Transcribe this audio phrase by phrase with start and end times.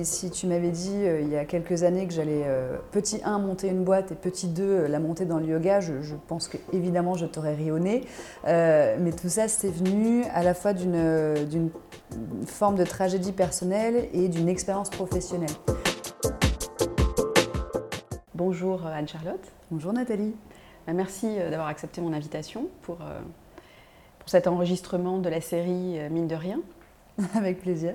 [0.00, 3.20] Et si tu m'avais dit euh, il y a quelques années que j'allais euh, petit
[3.22, 6.14] 1 monter une boîte et petit 2 euh, la monter dans le yoga, je, je
[6.14, 8.06] pense que évidemment je t'aurais ri au nez.
[8.46, 11.68] Euh, mais tout ça c'est venu à la fois d'une
[12.46, 15.50] forme de tragédie personnelle et d'une expérience professionnelle.
[18.34, 19.52] Bonjour Anne-Charlotte.
[19.70, 20.34] Bonjour Nathalie.
[20.86, 26.60] Merci d'avoir accepté mon invitation pour, pour cet enregistrement de la série Mine de rien.
[27.34, 27.92] Avec plaisir.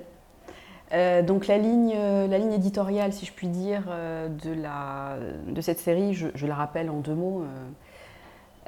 [0.92, 5.80] Euh, donc la ligne, euh, la ligne éditoriale, si je puis dire, euh, de, cette
[5.80, 7.44] série, je, la rappelle en deux mots.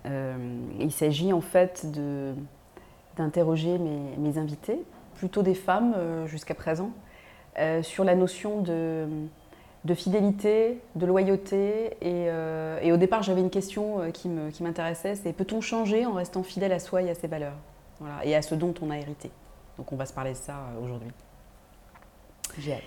[0.04, 1.86] il s'agit en fait
[3.16, 4.82] d'interroger mes, invités,
[5.14, 5.94] plutôt des femmes
[6.26, 6.90] jusqu'à présent,
[7.82, 11.96] sur la notion de, fidélité, de loyauté.
[12.00, 16.78] Et, au départ, j'avais une question qui m'intéressait, c'est peut-on changer en restant fidèle à
[16.78, 17.56] soi et à ses valeurs?
[18.22, 19.30] Et à ce dont on a hérité
[19.76, 21.10] Donc on va se parler de ça aujourd'hui.
[22.58, 22.82] J'ai hâte.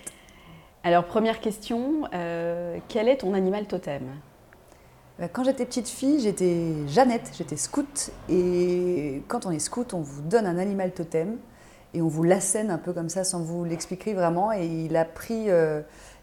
[0.83, 4.03] Alors, première question, euh, quel est ton animal totem?
[5.19, 8.11] Euh, Quand j'étais petite fille, j'étais Jeannette, j'étais scout.
[8.29, 11.37] Et quand on est scout, on vous donne un animal totem
[11.93, 14.51] et on vous l'assène un peu comme ça sans vous l'expliquer vraiment.
[14.51, 15.81] Et il a, pris, euh,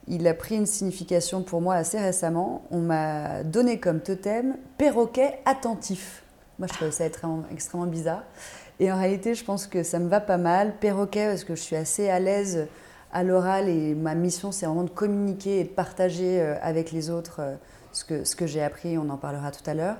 [0.08, 2.62] il a pris une signification pour moi assez récemment.
[2.72, 6.24] On m'a donné comme totem perroquet attentif.
[6.58, 8.24] Moi, je trouvais ça extrêmement, extrêmement bizarre.
[8.80, 10.74] Et en réalité, je pense que ça me va pas mal.
[10.80, 12.66] Perroquet, parce que je suis assez à l'aise
[13.12, 17.10] à l'oral et ma mission, c'est vraiment de communiquer et de partager euh, avec les
[17.10, 17.54] autres euh,
[17.92, 19.96] ce que, ce que j'ai appris, on en parlera tout à l'heure.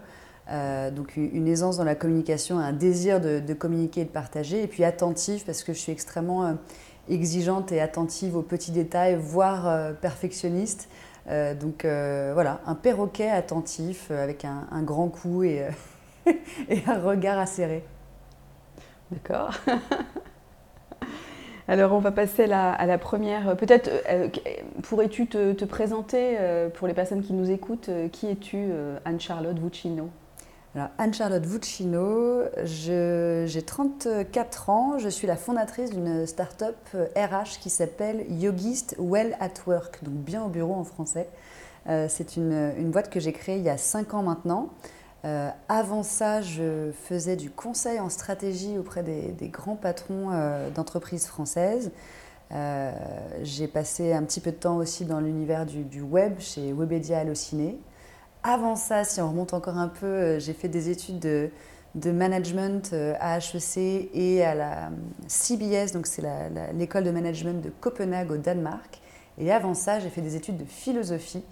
[0.50, 4.66] Euh, donc une aisance dans la communication, un désir de, communiquer et de partager, et
[4.66, 6.56] puis attentif parce que je suis extrêmement
[7.10, 10.88] exigeante et attentive aux petits détails, voire perfectionniste.
[11.60, 15.66] Donc voilà, un perroquet attentif avec un, grand cou et,
[16.70, 17.84] et un regard acéré.
[19.10, 19.50] D'accord.
[21.70, 23.54] Alors, on va passer à la, première.
[23.54, 24.28] Peut-être, euh,
[24.82, 28.98] pourrais-tu te, te présenter euh, pour les personnes qui nous écoutent euh, Qui es-tu, euh,
[29.04, 30.08] Anne-Charlotte Vuccino?
[30.74, 37.68] Alors, Anne-Charlotte Vuccino, j'ai 34 ans, je suis la fondatrice d'une start-up euh, RH qui
[37.68, 41.28] s'appelle Yogist Well at Work, donc bien au bureau en français.
[41.88, 44.70] Euh, C'est une, une boîte que j'ai créée il y a 5 ans maintenant.
[45.24, 51.26] Euh, avant ça, je faisais du conseil en stratégie auprès des, grands patrons euh, d'entreprises
[51.26, 51.90] françaises.
[52.52, 52.92] Euh,
[53.42, 57.78] j'ai passé un petit peu de temps aussi dans l'univers du, web chez Webedia Allociné.
[58.44, 61.50] Avant ça, si on remonte encore un peu, j'ai fait des études de,
[61.96, 64.90] de management à HEC et à la
[65.26, 66.22] CBS, donc c'est
[66.74, 69.00] l'école de management de Copenhague au Danemark.
[69.38, 71.42] Et avant ça, j'ai fait des études de philosophie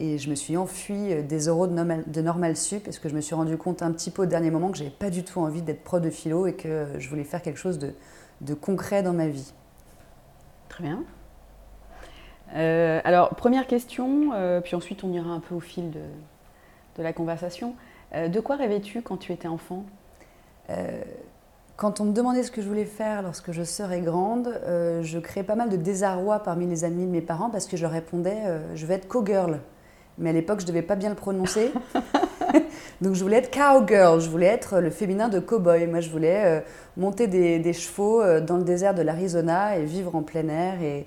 [0.00, 3.08] et je me suis enfuie euh, des euros de normal, de normal sup parce que
[3.08, 5.24] je me suis rendu compte un petit peu au dernier moment que j'avais pas du
[5.24, 7.94] tout envie d'être prof de philo et que je voulais faire quelque chose de,
[8.40, 9.52] de concret dans ma vie.
[10.68, 11.04] Très bien.
[12.54, 16.00] Euh, alors, première question, euh, puis ensuite on ira un peu au fil de,
[16.96, 17.74] de la conversation.
[18.14, 19.84] Euh, de quoi rêvais-tu quand tu étais enfant?
[20.70, 21.02] Euh,
[21.76, 25.18] quand on me demandait ce que je voulais faire lorsque je serais grande, euh, je
[25.18, 28.42] créais pas mal de désarroi parmi les amis de mes parents parce que je répondais
[28.46, 29.58] euh, je vais être cowgirl.
[30.18, 31.72] Mais à l'époque, je devais pas bien le prononcer.
[33.00, 35.86] Donc je voulais être cowgirl, je voulais être le féminin de cowboy.
[35.86, 36.60] Moi, je voulais euh,
[36.96, 41.06] monter des, chevaux euh, dans le désert de l'Arizona et vivre en plein air et,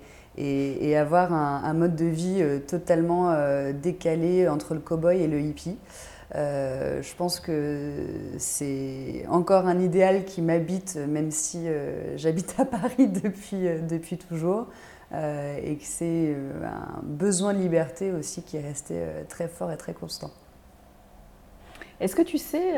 [0.95, 3.33] avoir un, mode de vie euh, totalement
[3.73, 5.77] décalé entre le cowboy et le hippie.
[6.35, 7.91] Je pense que
[8.37, 11.65] c'est encore un idéal qui m'habite, même si
[12.17, 14.67] j'habite à Paris depuis, depuis toujours,
[15.13, 19.47] euh, et que c'est euh, un besoin de liberté aussi qui est resté euh, très
[19.47, 20.31] fort et très constant.
[21.99, 22.75] Est-ce que tu sais,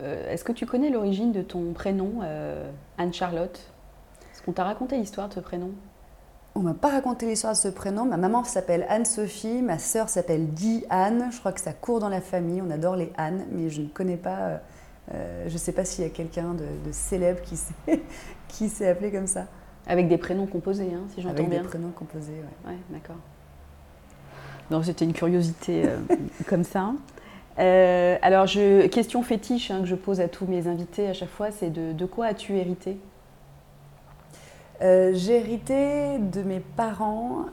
[0.00, 2.20] est-ce que tu connais l'origine de ton prénom,
[2.96, 3.70] Anne-Charlotte?
[4.32, 5.72] Est-ce qu'on t'a raconté l'histoire de ce prénom?
[6.54, 8.06] On m'a pas raconté l'histoire de ce prénom.
[8.06, 11.28] Ma maman s'appelle Anne-Sophie, ma sœur s'appelle Di Anne.
[11.30, 12.62] Je crois que ça court dans la famille.
[12.62, 14.60] On adore les Anne, mais je ne connais pas.
[15.12, 17.40] euh, je ne sais pas s'il y a quelqu'un de, de célèbre
[18.48, 19.46] qui s'est appelé comme ça.
[19.86, 21.62] Avec des prénoms composés, hein, si j'entends Avec bien.
[21.62, 22.32] des prénoms composés.
[22.32, 22.72] ouais.
[22.72, 23.16] Ouais, d'accord.
[24.70, 25.98] Non, c'était une curiosité euh,
[26.46, 26.92] comme ça.
[27.58, 31.28] Euh, alors, je, question fétiche hein, que je pose à tous mes invités à chaque
[31.28, 32.96] fois, c'est de, de quoi as-tu hérité?
[34.80, 37.44] Euh, J'ai hérité de mes parents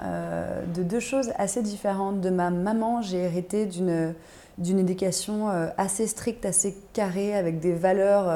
[0.73, 2.21] de deux choses assez différentes.
[2.21, 4.13] De ma maman, j'ai hérité d'une
[4.57, 5.47] d'une éducation
[5.77, 8.27] assez stricte, assez carrée, avec des valeurs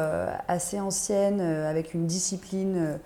[0.48, 2.98] assez anciennes, avec une discipline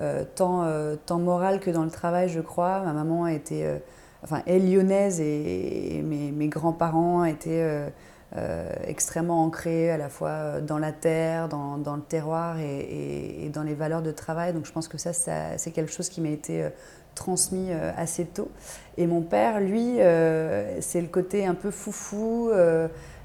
[0.00, 2.80] euh, tant, euh, tant morale que dans le travail, je crois.
[2.80, 3.78] Ma maman était, euh,
[4.22, 7.88] enfin, est lyonnaise et, mes, mes grands-parents étaient
[8.36, 13.74] euh, extrêmement ancré à la fois dans la terre, dans, le terroir et, dans les
[13.74, 14.52] valeurs de travail.
[14.52, 16.68] Donc je pense que ça, c'est quelque chose qui m'a été
[17.14, 18.50] transmis assez tôt.
[18.98, 19.96] Et mon père, lui,
[20.80, 22.50] c'est le côté un peu foufou,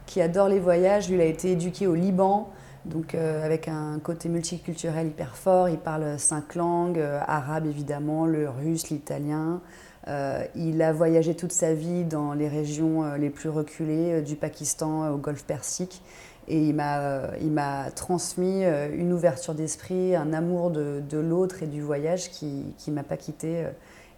[0.05, 1.09] qui adore les voyages.
[1.09, 2.49] Lui, il a été éduqué au Liban.
[2.85, 8.89] Donc avec un côté multiculturel hyper fort, il parle cinq langues, arabe évidemment, le russe,
[8.89, 9.61] l'italien,
[10.07, 14.21] euh, il a voyagé toute sa vie dans les régions euh, les plus reculées, euh,
[14.21, 16.01] du Pakistan au Golfe Persique.
[16.47, 22.65] Et il m'a transmis une ouverture d'esprit, un amour de, l'autre et du voyage qui
[22.87, 23.67] ne m'a pas quitté.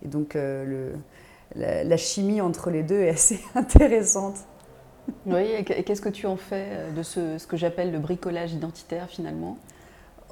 [0.04, 0.36] Et donc
[1.54, 4.38] la, chimie entre les deux est assez intéressante.
[5.26, 9.58] Oui, et qu'est-ce que tu en fais de ce, que j'appelle le bricolage identitaire finalement?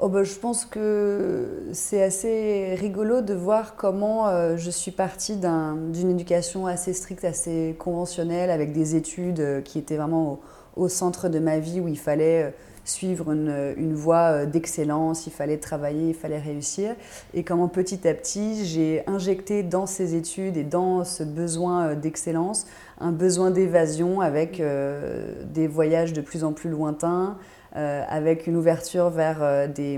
[0.04, 5.36] Oh bah, je pense que c'est assez rigolo de voir comment euh, je suis partie
[5.36, 10.40] d'une éducation assez stricte, assez conventionnelle, avec des études euh, qui étaient vraiment
[10.76, 12.50] au, centre de ma vie, où il fallait euh,
[12.84, 16.96] suivre une voie d'excellence, il fallait travailler, il fallait réussir.
[17.36, 22.66] Et comment petit à petit, j'ai injecté dans ces études et dans ce besoin d'excellence
[23.02, 27.38] un besoin d'évasion avec des voyages de plus en plus lointains,
[27.78, 29.98] euh, avec une ouverture vers euh, des,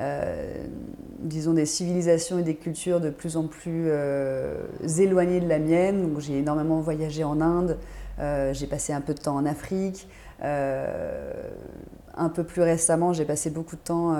[0.00, 0.64] euh,
[1.20, 3.88] disons des civilisations et des cultures de plus en plus
[4.98, 6.02] éloignées de la mienne.
[6.02, 7.78] Donc j'ai énormément voyagé en Inde,
[8.52, 10.08] j'ai passé un peu de temps en Afrique.
[10.42, 14.16] un peu plus récemment, j'ai passé beaucoup de temps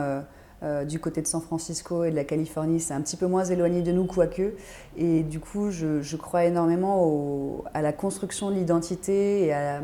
[0.89, 2.81] du côté de San Francisco et de la Californie.
[2.81, 4.55] C'est un petit peu moins éloigné de nous, quoique.
[4.97, 9.81] Et du coup, je, crois énormément à la construction de l'identité et à,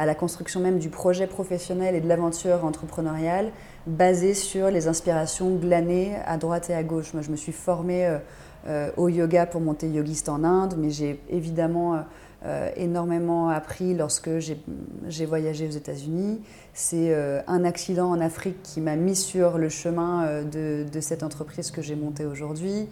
[0.00, 3.50] à la construction même du projet professionnel et de l'aventure entrepreneuriale
[3.86, 7.12] basée sur les inspirations glanées à droite et à gauche.
[7.12, 8.18] Moi, je me suis formée euh,
[8.66, 12.02] euh, au yoga pour monter yogiste en Inde, mais j'ai évidemment
[12.44, 16.40] euh, énormément appris lorsque j'ai voyagé aux États-Unis.
[16.72, 17.14] C'est
[17.46, 21.82] un accident en Afrique qui m'a mis sur le chemin de, de cette entreprise que
[21.82, 22.88] j'ai montée aujourd'hui.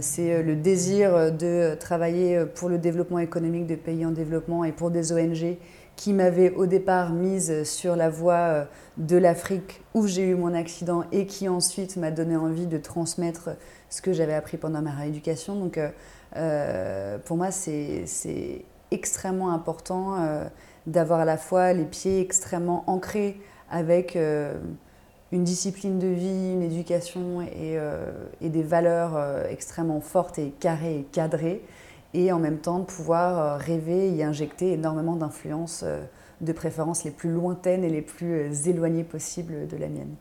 [0.00, 4.90] C'est le désir de travailler pour le développement économique des pays en développement et pour
[4.90, 5.58] des ONG
[6.00, 8.64] qui m'avait au départ mise sur la voie euh,
[8.96, 13.50] de l'Afrique où j'ai eu mon accident et qui ensuite m'a donné envie de transmettre
[13.90, 15.56] ce que j'avais appris pendant ma rééducation.
[15.56, 15.90] Donc euh,
[16.36, 20.16] euh, pour moi, c'est extrêmement important
[20.86, 23.40] d'avoir à la fois les pieds extrêmement ancrés
[23.70, 27.78] avec une discipline de vie, une éducation et,
[28.40, 31.62] et des valeurs extrêmement fortes et carrées et cadrées
[32.14, 36.02] et en même temps de pouvoir euh, rêver et y injecter énormément d'influences, euh,
[36.40, 40.14] de préférence les plus lointaines et les plus euh, éloignées possibles de la mienne.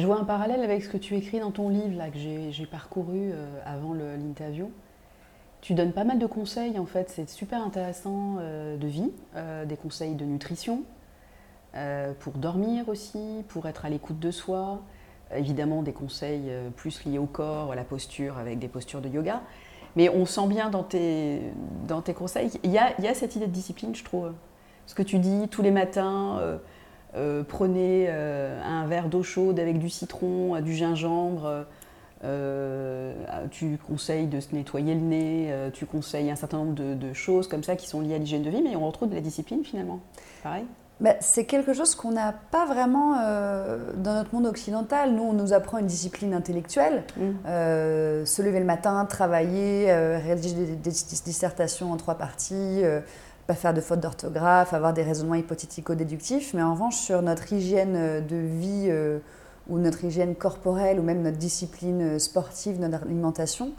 [0.00, 2.66] Je vois un parallèle avec ce que tu écris dans ton livre là, que j'ai
[2.66, 3.32] parcouru
[3.64, 4.70] avant l'interview.
[5.60, 9.10] Tu donnes pas mal de conseils en fait, c'est super intéressant de vie,
[9.66, 10.82] des conseils de nutrition,
[12.20, 14.82] pour dormir aussi, pour être à l'écoute de soi,
[15.34, 19.42] évidemment des conseils plus liés au corps, à la posture avec des postures de yoga.
[19.96, 21.40] Mais on sent bien dans tes,
[21.86, 24.32] dans tes conseils, il y, a, cette idée de discipline, je trouve.
[24.86, 26.58] Ce que tu dis tous les matins, euh, euh,
[27.48, 31.66] prenez euh, un verre d'eau chaude avec du citron, du gingembre.
[33.50, 37.48] tu conseilles de se nettoyer le nez, tu conseilles un certain nombre de, de choses
[37.48, 39.64] comme ça qui sont liées à l'hygiène de vie, mais on retrouve de la discipline
[39.64, 40.00] finalement.
[40.42, 40.64] Pareil.
[41.00, 45.12] Bah, c'est quelque chose qu'on n'a pas vraiment euh, dans notre monde occidental.
[45.12, 47.02] Nous, on nous apprend une discipline intellectuelle.
[47.16, 47.22] Mm.
[47.46, 52.82] Euh, se lever le matin, travailler, euh, rédiger des, dissertations en trois parties,
[53.46, 56.54] pas faire de fautes d'orthographe, avoir des raisonnements hypothético-déductifs.
[56.54, 58.90] Mais en revanche, sur notre hygiène de vie
[59.68, 63.72] ou notre hygiène corporelle ou même notre discipline sportive, notre alimentation,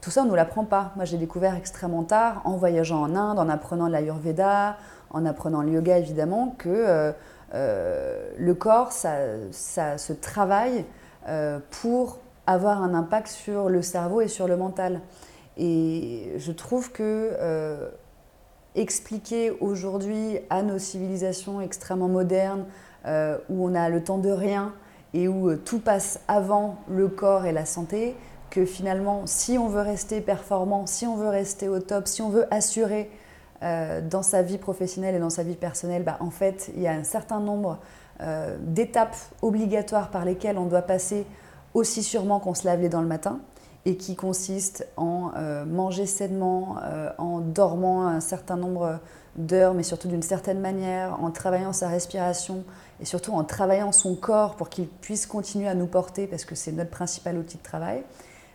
[0.00, 0.92] tout ça, on ne nous l'apprend pas.
[0.96, 4.76] Moi, j'ai découvert extrêmement tard, en voyageant en Inde, en apprenant l'Ayurveda,
[5.10, 7.12] en apprenant le yoga évidemment, que euh,
[7.54, 10.86] euh, le corps, ça, se travaille
[11.28, 15.00] euh, pour avoir un impact sur le cerveau et sur le mental.
[15.58, 17.32] Et je trouve que
[18.74, 22.64] expliquer aujourd'hui à nos civilisations extrêmement modernes,
[23.06, 24.74] où on a le temps de rien
[25.14, 28.14] et où tout passe avant le corps et la santé,
[28.50, 32.28] que finalement, si on veut rester performant, si on veut rester au top, si on
[32.28, 33.10] veut assurer
[33.62, 36.88] euh, dans sa vie professionnelle et dans sa vie personnelle, bah, en fait, il y
[36.88, 37.78] a un certain nombre
[38.20, 41.24] euh, d'étapes obligatoires par lesquelles on doit passer
[41.72, 43.40] aussi sûrement qu'on se lave les dents le matin
[43.86, 46.76] et qui consistent en euh, manger sainement,
[47.18, 49.00] en dormant un certain nombre
[49.36, 52.64] d'heures, mais surtout d'une certaine manière, en travaillant sa respiration
[53.00, 56.54] et surtout en travaillant son corps pour qu'il puisse continuer à nous porter parce que
[56.54, 58.02] c'est notre principal outil de travail.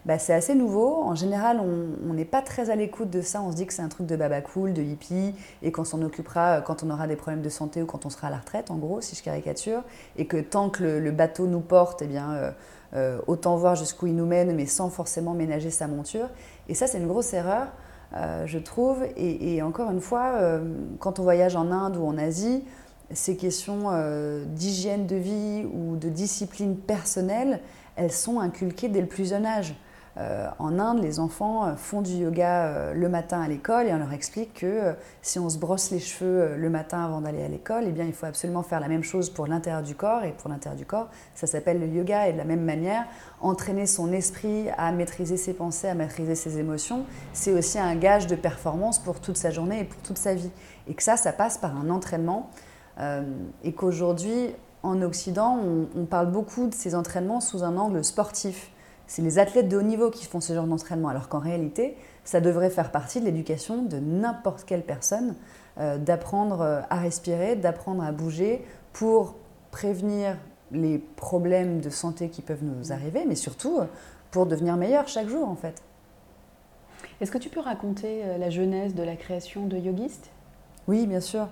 [0.05, 1.01] bah, c'est assez nouveau.
[1.03, 3.41] En général, on n'est pas très à l'écoute de ça.
[3.41, 6.01] On se dit que c'est un truc de baba cool, de hippie, et qu'on s'en
[6.03, 8.69] occupera quand on aura des problèmes de santé ou quand on sera à la retraite,
[8.69, 9.81] en gros, si je caricature.
[10.17, 12.51] Et que tant que le, bateau nous porte, eh bien, euh,
[12.95, 16.29] euh, autant voir jusqu'où il nous mène, mais sans forcément ménager sa monture.
[16.69, 17.67] Et ça, c'est une grosse erreur,
[18.15, 19.03] euh, je trouve.
[19.17, 20.33] Et, encore une fois,
[20.99, 22.63] quand on voyage en Inde ou en Asie,
[23.11, 23.91] ces questions
[24.47, 27.59] d'hygiène de vie ou de discipline personnelle,
[27.95, 29.75] elles sont inculquées dès le plus jeune âge.
[30.17, 33.93] Euh, en Inde, les enfants euh, font du yoga euh, le matin à l'école et
[33.93, 37.49] on leur explique que si on se brosse les cheveux le matin avant d'aller à
[37.49, 40.23] l'école, eh bien, il faut absolument faire la même chose pour l'intérieur du corps.
[40.23, 42.29] Et pour l'intérieur du corps, ça s'appelle le yoga.
[42.29, 43.05] Et de la même manière,
[43.41, 48.27] entraîner son esprit à maîtriser ses pensées, à maîtriser ses émotions, c'est aussi un gage
[48.27, 50.51] de performance pour toute sa journée et pour toute sa vie.
[50.87, 52.49] Et que ça, ça passe par un entraînement.
[53.63, 55.59] et qu'aujourd'hui, en Occident,
[55.95, 58.71] on parle beaucoup de ces entraînements sous un angle sportif
[59.07, 62.41] c'est les athlètes de haut niveau qui font ce genre d'entraînement, alors qu'en réalité, ça
[62.41, 65.35] devrait faire partie de l'éducation de n'importe quelle personne,
[65.77, 69.35] euh, d'apprendre euh, à respirer, d'apprendre à bouger pour
[69.71, 70.37] prévenir
[70.71, 73.85] les problèmes de santé qui peuvent nous arriver, mais surtout euh,
[74.31, 75.83] pour devenir meilleur chaque jour en fait.
[77.21, 80.31] Est-ce que tu peux raconter la genèse de la création de Yogist
[80.87, 81.47] Oui, bien sûr.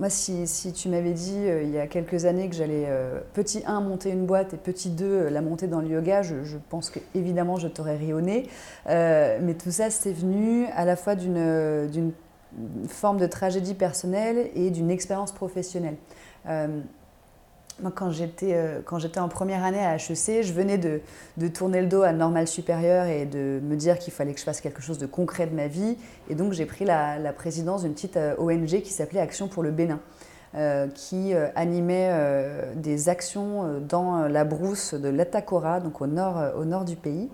[0.00, 3.62] Moi, si, tu m'avais dit euh, il y a quelques années que j'allais, euh, petit
[3.66, 6.88] 1, monter une boîte et petit 2, euh, la monter dans le yoga, je, pense
[6.88, 8.48] que évidemment je t'aurais ri au nez.
[8.86, 12.12] mais tout ça, c'était venu à la fois d'une
[12.88, 15.96] forme de tragédie personnelle et d'une expérience professionnelle.
[17.82, 21.00] Moi, quand j'étais, euh, quand j'étais en première année à HEC, je venais de,
[21.48, 24.60] tourner le dos à Normal Supérieur et de me dire qu'il fallait que je fasse
[24.60, 25.96] quelque chose de concret de ma vie.
[26.28, 29.70] Et donc, j'ai pris la, présidence d'une petite euh, ONG qui s'appelait Action pour le
[29.70, 30.00] Bénin,
[30.54, 32.12] euh, qui animait
[32.76, 37.30] des actions dans la brousse de l'Atakora, donc au nord du pays.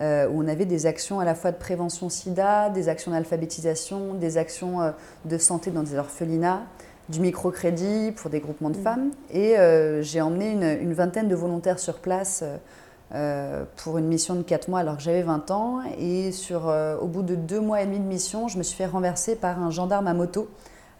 [0.00, 4.38] où on avait des actions à la fois de prévention sida, des actions d'alphabétisation, des
[4.38, 4.92] actions
[5.24, 6.62] de santé dans des orphelinats,
[7.08, 8.82] du microcrédit pour des groupements de mm.
[8.82, 9.10] femmes.
[9.30, 12.44] Et euh, j'ai emmené une, vingtaine de volontaires sur place
[13.14, 15.80] euh, pour une mission de 4 mois alors que j'avais 20 ans.
[15.98, 18.76] Et sur, euh, au bout de deux mois et demi de mission, je me suis
[18.76, 20.48] fait renverser par un gendarme à moto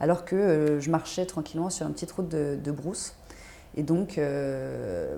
[0.01, 3.15] alors que je marchais tranquillement sur une petite route de, de brousse.
[3.77, 4.19] Et donc,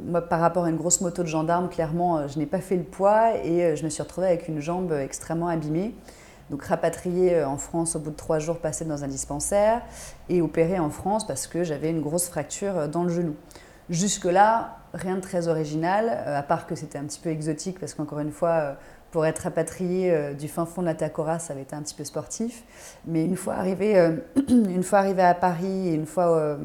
[0.05, 2.83] moi, par rapport à une grosse moto de gendarme, clairement, je n'ai pas fait le
[2.83, 5.95] poids et je me suis retrouvée avec une jambe extrêmement abîmée.
[6.51, 9.83] Donc rapatriée euh, en France au bout de trois jours passés dans un dispensaire
[10.29, 13.37] et opérée en France parce que j'avais une grosse fracture euh, dans le genou.
[13.89, 17.95] Jusque-là, rien de très original, euh, à part que c'était un petit peu exotique parce
[17.95, 18.77] qu'encore une fois,
[19.11, 22.05] pour être rapatrié du fin fond de la Tacora, ça avait été un petit peu
[22.05, 22.63] sportif.
[23.05, 23.97] Mais une fois arrivé,
[24.49, 26.57] une fois arrivé à Paris et une fois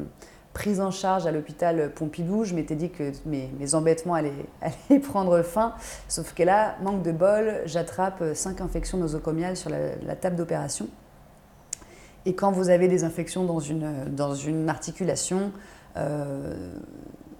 [0.56, 5.74] prise en charge à l'hôpital Pompidou, je m'étais dit que mes, embêtements allaient, prendre fin.
[6.08, 10.88] Sauf que là, manque de bol, j'attrape cinq infections nosocomiales sur la, table d'opération.
[12.24, 15.52] Et quand vous avez des infections dans une, dans une articulation,
[15.98, 16.54] euh,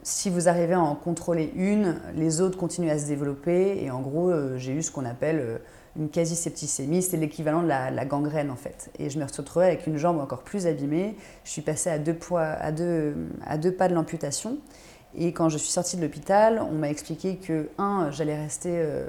[0.03, 3.83] si vous arrivez à en contrôler une, les autres continuent à se développer.
[3.83, 5.59] Et en gros, euh, j'ai eu ce qu'on appelle euh,
[5.99, 8.91] une quasi-septicémie, c'est l'équivalent de la, gangrène en fait.
[8.99, 11.17] Et je me retrouvée avec une jambe encore plus abîmée.
[11.45, 14.59] Je suis passée à deux, poids, à deux, à deux pas de l'amputation.
[15.15, 19.07] Et quand je suis sortie de l'hôpital, on m'a expliqué que, un, j'allais rester euh,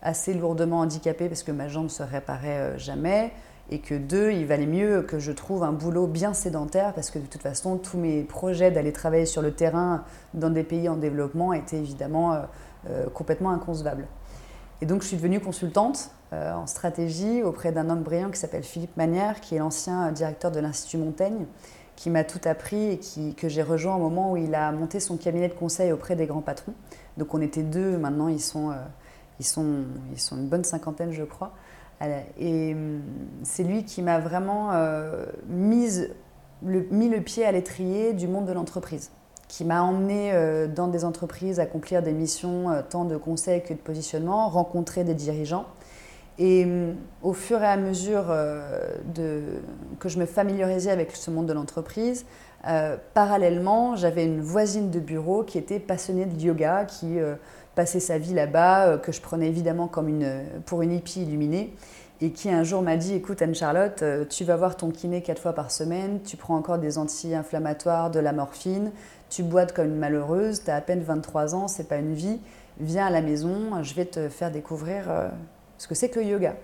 [0.00, 3.32] assez lourdement handicapée parce que ma jambe se réparait euh, jamais.
[3.72, 7.20] Et que deux, il valait mieux que je trouve un boulot bien sédentaire parce que
[7.20, 10.04] de toute façon, tous mes projets d'aller travailler sur le terrain
[10.34, 12.34] dans des pays en développement étaient évidemment
[12.88, 14.08] euh, complètement inconcevables.
[14.80, 18.62] Et donc je suis devenue consultante euh, en stratégie auprès d'un homme brillant qui s'appelle
[18.62, 21.44] Philippe Manière, qui est l'ancien directeur de l'Institut Montaigne,
[21.96, 25.00] qui m'a tout appris et qui, que j'ai rejoint au moment où il a monté
[25.00, 26.72] son cabinet de conseil auprès des grands patrons.
[27.16, 28.74] Donc on était deux, maintenant ils sont, euh,
[29.40, 29.82] ils sont,
[30.12, 31.50] ils sont une bonne cinquantaine je crois.
[32.00, 33.02] Euh, et hum,
[33.42, 34.70] c'est lui qui m'a vraiment
[35.48, 36.10] mise,
[36.64, 39.10] le, mis le pied à l'étrier du monde de l'entreprise
[39.48, 40.32] qui m'a emmené
[40.68, 45.66] dans des entreprises accomplir des missions tant de conseil que de positionnement, rencontrer des dirigeants
[46.38, 48.88] et mm, au fur et à mesure euh,
[49.98, 52.24] que je me familiarisais avec ce monde de l'entreprise,
[52.66, 57.34] euh, parallèlement, j'avais une voisine de bureau qui était passionnée de yoga, qui euh,
[57.74, 61.74] passait sa vie là-bas, que je prenais évidemment comme une, pour une hippie illuminée,
[62.22, 65.54] et qui un jour m'a dit Écoute, Anne-Charlotte, tu vas voir ton kiné quatre fois
[65.54, 68.92] par semaine, tu prends encore des anti-inflammatoires, de la morphine,
[69.30, 72.40] tu boites comme une malheureuse, tu as à peine 23 ans, c'est pas une vie,
[72.78, 75.04] viens à la maison, je vais te faire découvrir
[75.80, 76.56] ce que c'est que le yoga.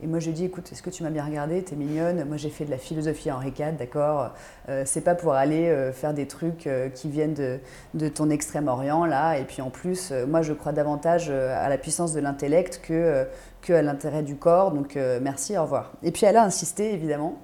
[0.00, 1.60] Et moi, je lui écoute, est-ce que tu m'as bien regardé?
[1.64, 2.24] T'es mignonne.
[2.24, 4.30] Moi, j'ai fait de la philosophie Henri IV, d'accord?
[4.68, 9.06] Euh, C'est pas pour aller euh, faire des trucs euh, qui viennent de, ton Extrême-Orient,
[9.06, 9.38] là.
[9.38, 13.26] Et puis en plus, moi, je crois davantage à la puissance de l'intellect que,
[13.60, 14.70] que à l'intérêt du corps.
[14.70, 15.92] Donc, merci, au revoir.
[16.04, 17.38] Et puis, elle a insisté, évidemment.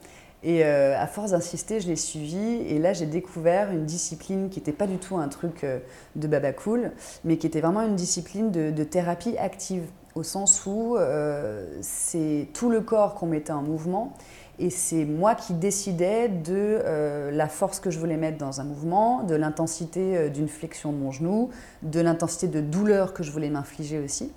[0.45, 2.63] Et à force d'insister, je l'ai suivie.
[2.69, 5.67] Et là, j'ai découvert une discipline qui n'était pas du tout un truc
[6.15, 6.93] de baba cool,
[7.25, 9.83] mais qui était vraiment une discipline de, de thérapie active
[10.17, 14.15] au sens où euh, c'est tout le corps qu'on mettait en mouvement
[14.59, 18.65] et c'est moi qui décidais de euh, la force que je voulais mettre dans un
[18.65, 21.51] mouvement, de l'intensité euh, d'une flexion de mon genou,
[21.83, 24.33] de l'intensité de douleur que je voulais m'infliger aussi.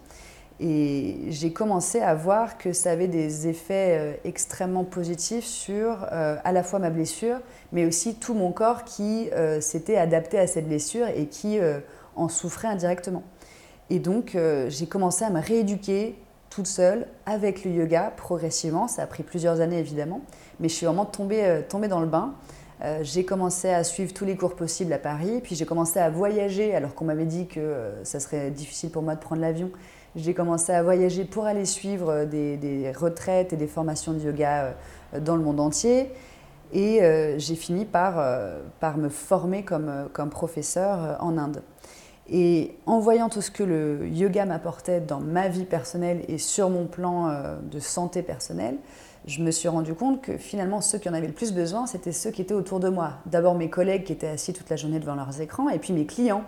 [0.59, 6.63] Et j'ai commencé à voir que ça avait des effets extrêmement positifs sur à la
[6.63, 7.39] fois ma blessure,
[7.71, 9.29] mais aussi tout mon corps qui
[9.61, 11.59] s'était adapté à cette blessure et qui
[12.17, 13.23] en souffrait indirectement.
[13.89, 16.15] Et donc, euh, j'ai commencé à me rééduquer
[16.49, 18.87] toute seule avec le yoga progressivement.
[18.87, 20.21] Ça a pris plusieurs années évidemment,
[20.59, 22.35] mais je suis vraiment tombée, euh, dans le bain.
[22.81, 26.09] Euh, j'ai commencé à suivre tous les cours possibles à Paris, puis j'ai commencé à
[26.09, 29.69] voyager alors qu'on m'avait dit que ça serait difficile pour moi de prendre l'avion.
[30.15, 34.75] J'ai commencé à voyager pour aller suivre des, retraites et des formations de yoga
[35.19, 36.09] dans le monde entier.
[36.71, 37.01] Et
[37.37, 38.17] j'ai fini par,
[38.97, 41.61] me former comme professeur en Inde.
[42.31, 46.69] Et en voyant tout ce que le yoga m'apportait dans ma vie personnelle et sur
[46.69, 48.77] mon plan euh, de santé personnelle,
[49.25, 52.11] je me suis rendu compte que finalement ceux qui en avaient le plus besoin, c'était
[52.11, 53.13] ceux qui étaient autour de moi.
[53.25, 56.05] D'abord mes collègues qui étaient assis toute la journée devant leurs écrans, et puis mes
[56.05, 56.43] clients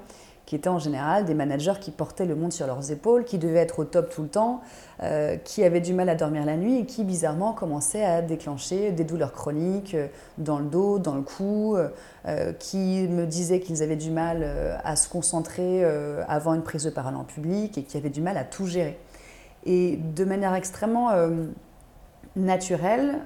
[0.52, 3.60] qui étaient en général des managers qui portaient le monde sur leurs épaules, qui devaient
[3.60, 4.60] être au top tout le temps,
[5.02, 8.92] euh, qui avaient du mal à dormir la nuit et qui bizarrement commençaient à déclencher
[8.92, 13.82] des douleurs chroniques euh, dans le dos, dans le cou, euh, qui me disaient qu'ils
[13.82, 14.46] avaient du mal
[14.84, 15.86] à se concentrer
[16.28, 19.00] avant une prise de parole en public et qui avaient du mal à tout gérer.
[19.66, 21.12] Et de manière extrêmement
[22.36, 23.20] naturelle,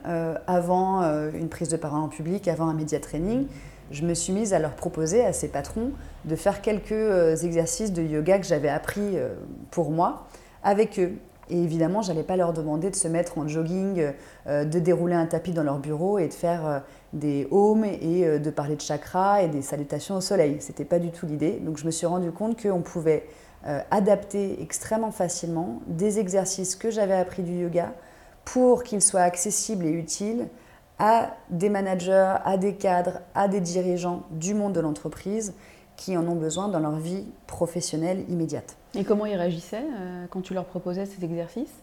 [0.45, 1.01] avant
[1.33, 3.47] une prise de parole en public, avant un média training,
[3.91, 5.91] je me suis mise à leur proposer à ces patrons
[6.25, 9.35] de faire quelques euh, exercices de yoga que j'avais appris euh,
[9.71, 10.25] pour moi
[10.63, 11.13] avec eux.
[11.51, 14.13] Et évidemment, je n'allais pas leur demander de se mettre en jogging,
[14.47, 16.81] euh, de dérouler un tapis dans leur bureau et de faire
[17.13, 20.57] des ohms et de parler de chakras et des salutations au soleil.
[20.59, 21.59] Ce n'était pas du tout l'idée.
[21.61, 23.27] Donc je me suis rendu compte qu'on pouvait
[23.91, 27.93] adapter extrêmement facilement des exercices que j'avais appris du yoga
[28.43, 30.47] pour qu'ils soient accessibles et utiles
[30.99, 35.53] à des managers, à des cadres, à des dirigeants du monde de l'entreprise
[35.97, 38.75] qui en ont besoin dans leur vie professionnelle immédiate.
[38.95, 41.73] Et comment ils réagissaient euh, quand tu leur proposais ces exercices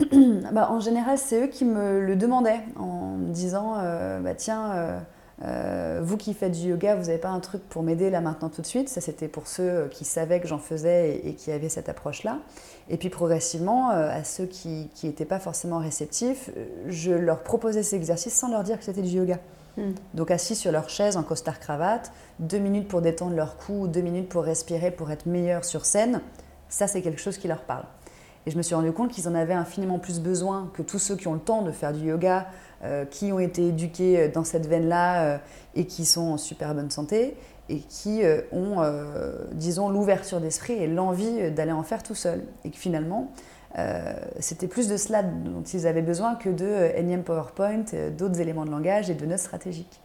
[0.52, 5.02] bah, En général, c'est eux qui me le demandaient en me disant euh, bah, Tiens,
[5.44, 8.20] euh, euh, vous qui faites du yoga, vous n'avez pas un truc pour m'aider là
[8.20, 11.52] maintenant tout de suite Ça, c'était pour ceux qui savaient que j'en faisais et, qui
[11.52, 12.38] avaient cette approche-là.
[12.88, 17.82] Et puis progressivement, euh, à ceux qui n'étaient pas forcément réceptifs, euh, je leur proposais
[17.82, 19.38] ces exercices sans leur dire que c'était du yoga.
[19.76, 19.92] Hmm.
[20.14, 24.02] Donc assis sur leur chaise en costard cravate, deux minutes pour détendre leur cou, deux
[24.02, 26.20] minutes pour respirer, pour être meilleur sur scène,
[26.68, 27.84] ça c'est quelque chose qui leur parle.
[28.44, 31.16] Et je me suis rendu compte qu'ils en avaient infiniment plus besoin que tous ceux
[31.16, 32.48] qui ont le temps de faire du yoga,
[32.84, 35.38] euh, qui ont été éduqués euh, dans cette veine-là euh,
[35.76, 37.36] et qui sont en super bonne santé
[37.68, 38.82] et qui ont,
[39.52, 42.42] disons, l'ouverture d'esprit et l'envie d'aller en faire tout seul.
[42.64, 43.30] Et que finalement,
[44.40, 47.84] c'était plus de cela dont ils avaient besoin que de énième PowerPoint,
[48.18, 50.00] d'autres éléments de langage et de notes stratégiques.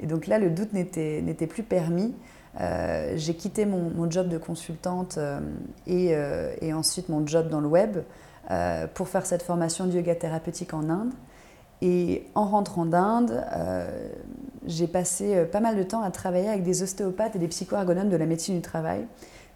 [0.00, 2.12] Et donc là, le doute n'était plus permis.
[3.14, 5.16] J'ai quitté mon, job de consultante
[5.86, 6.16] et,
[6.60, 7.98] et, ensuite mon job dans le web
[8.94, 11.12] pour faire cette formation de yoga thérapeutique en Inde.
[11.82, 14.08] Et en rentrant d'Inde, euh,
[14.66, 18.08] j'ai passé euh, pas mal de temps à travailler avec des ostéopathes et des psychoergonomes
[18.08, 19.04] de la médecine du travail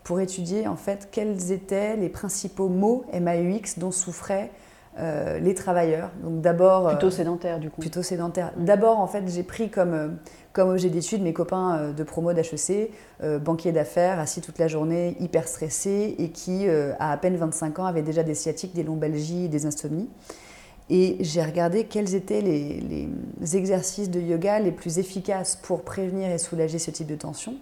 [0.02, 4.50] pour étudier en fait quels étaient les principaux maux MAUX dont souffraient
[4.98, 6.10] euh, les travailleurs.
[6.24, 7.80] Donc d'abord plutôt sédentaire du coup.
[7.80, 8.52] Plutôt sédentaire.
[8.56, 8.64] Mm.
[8.64, 10.18] D'abord en fait j'ai pris comme
[10.52, 12.90] comme objet d'étude mes copains de promo d'HEC,
[13.42, 16.66] banquiers d'affaires, assis toute la journée, hyper stressés et qui
[16.98, 20.08] à à peine 25 ans avaient déjà des sciatiques, des lombalgies, des insomnies.
[20.88, 23.08] Et j'ai regardé quels étaient les,
[23.56, 27.54] exercices de yoga les plus efficaces pour prévenir et soulager ce type de tension.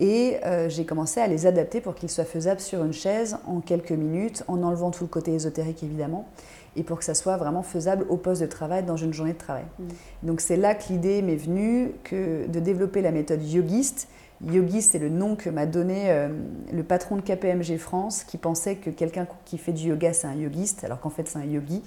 [0.00, 3.60] Et euh, j'ai commencé à les adapter pour qu'ils soient faisables sur une chaise en
[3.60, 6.28] quelques minutes, en enlevant tout le côté ésotérique évidemment,
[6.76, 9.38] et pour que ça soit vraiment faisable au poste de travail dans une journée de
[9.38, 9.64] travail.
[9.78, 9.84] Mm.
[10.22, 14.08] Donc c'est là que l'idée m'est venue que de développer la méthode yogiste.
[14.46, 16.28] Yogiste, c'est le nom que m'a donné euh,
[16.72, 20.36] le patron de KPMG France, qui pensait que quelqu'un qui fait du yoga, c'est un
[20.36, 21.82] yogiste, alors qu'en fait c'est un yogi.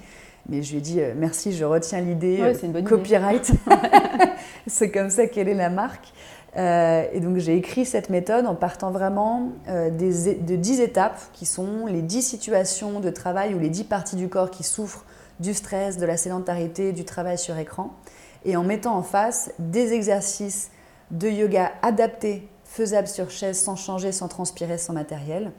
[0.49, 2.39] Mais je lui ai dit euh, merci, je retiens l'idée.
[2.41, 3.51] Euh, copyright.
[4.67, 6.13] c'est comme ça quelle est la marque.
[6.58, 11.45] Euh, et donc j'ai écrit cette méthode en partant vraiment des, de 10 étapes qui
[11.45, 15.06] sont les 10 situations de travail ou les 10 parties du corps qui souffrent
[15.39, 17.95] du stress, de la sédentarité, du travail sur écran,
[18.43, 20.71] et en mettant en face des exercices
[21.10, 25.51] de yoga adaptés, faisables sur chaise, sans changer, sans transpirer, sans matériel,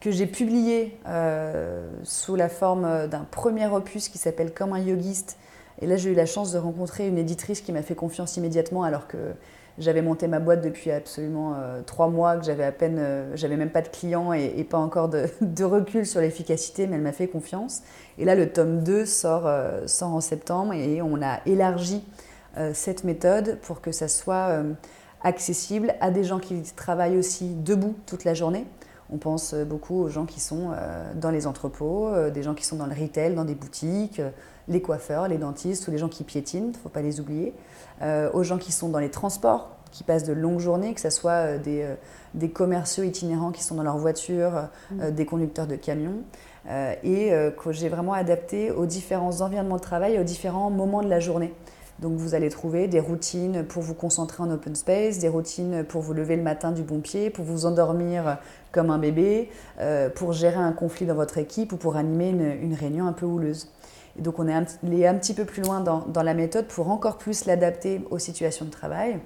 [0.00, 5.38] que j'ai publié euh, sous la forme d'un premier opus qui s'appelle Comme un yogiste.
[5.80, 8.82] Et là, j'ai eu la chance de rencontrer une éditrice qui m'a fait confiance immédiatement
[8.82, 9.16] alors que
[9.78, 13.56] j'avais monté ma boîte depuis absolument euh, trois mois, que j'avais à peine, euh, j'avais
[13.56, 15.08] même pas de clients et, pas encore
[15.40, 17.82] de, recul sur l'efficacité, mais elle m'a fait confiance.
[18.18, 19.48] Et là, le tome 2 sort,
[19.86, 22.04] sort en septembre et on a élargi
[22.72, 24.64] cette méthode pour que ça soit
[25.22, 28.66] accessible à des gens qui travaillent aussi debout toute la journée.
[29.10, 32.64] On pense beaucoup aux gens qui sont euh, dans les entrepôts, euh, des gens qui
[32.64, 34.30] sont dans le retail, dans des boutiques, euh,
[34.68, 37.54] les coiffeurs, les dentistes ou les gens qui piétinent, il ne faut pas les oublier,
[38.34, 41.56] aux gens qui sont dans les transports, qui passent de longues journées, que ce soit
[41.56, 41.86] des,
[42.34, 45.10] des commerciaux itinérants qui sont dans leur voiture, mmh.
[45.12, 46.18] des conducteurs de camions,
[47.02, 51.18] et que j'ai vraiment adapté aux différents environnements de travail, aux différents moments de la
[51.18, 51.54] journée.
[52.00, 56.00] Donc vous allez trouver des routines pour vous concentrer en open space, des routines pour
[56.00, 58.38] vous lever le matin du bon pied, pour vous endormir
[58.70, 62.74] comme un bébé, euh, pour gérer un conflit dans votre équipe ou pour animer une,
[62.74, 63.72] réunion un peu houleuse.
[64.16, 67.18] Et donc on est un, un petit peu plus loin dans, la méthode pour encore
[67.18, 69.18] plus l'adapter aux situations de travail.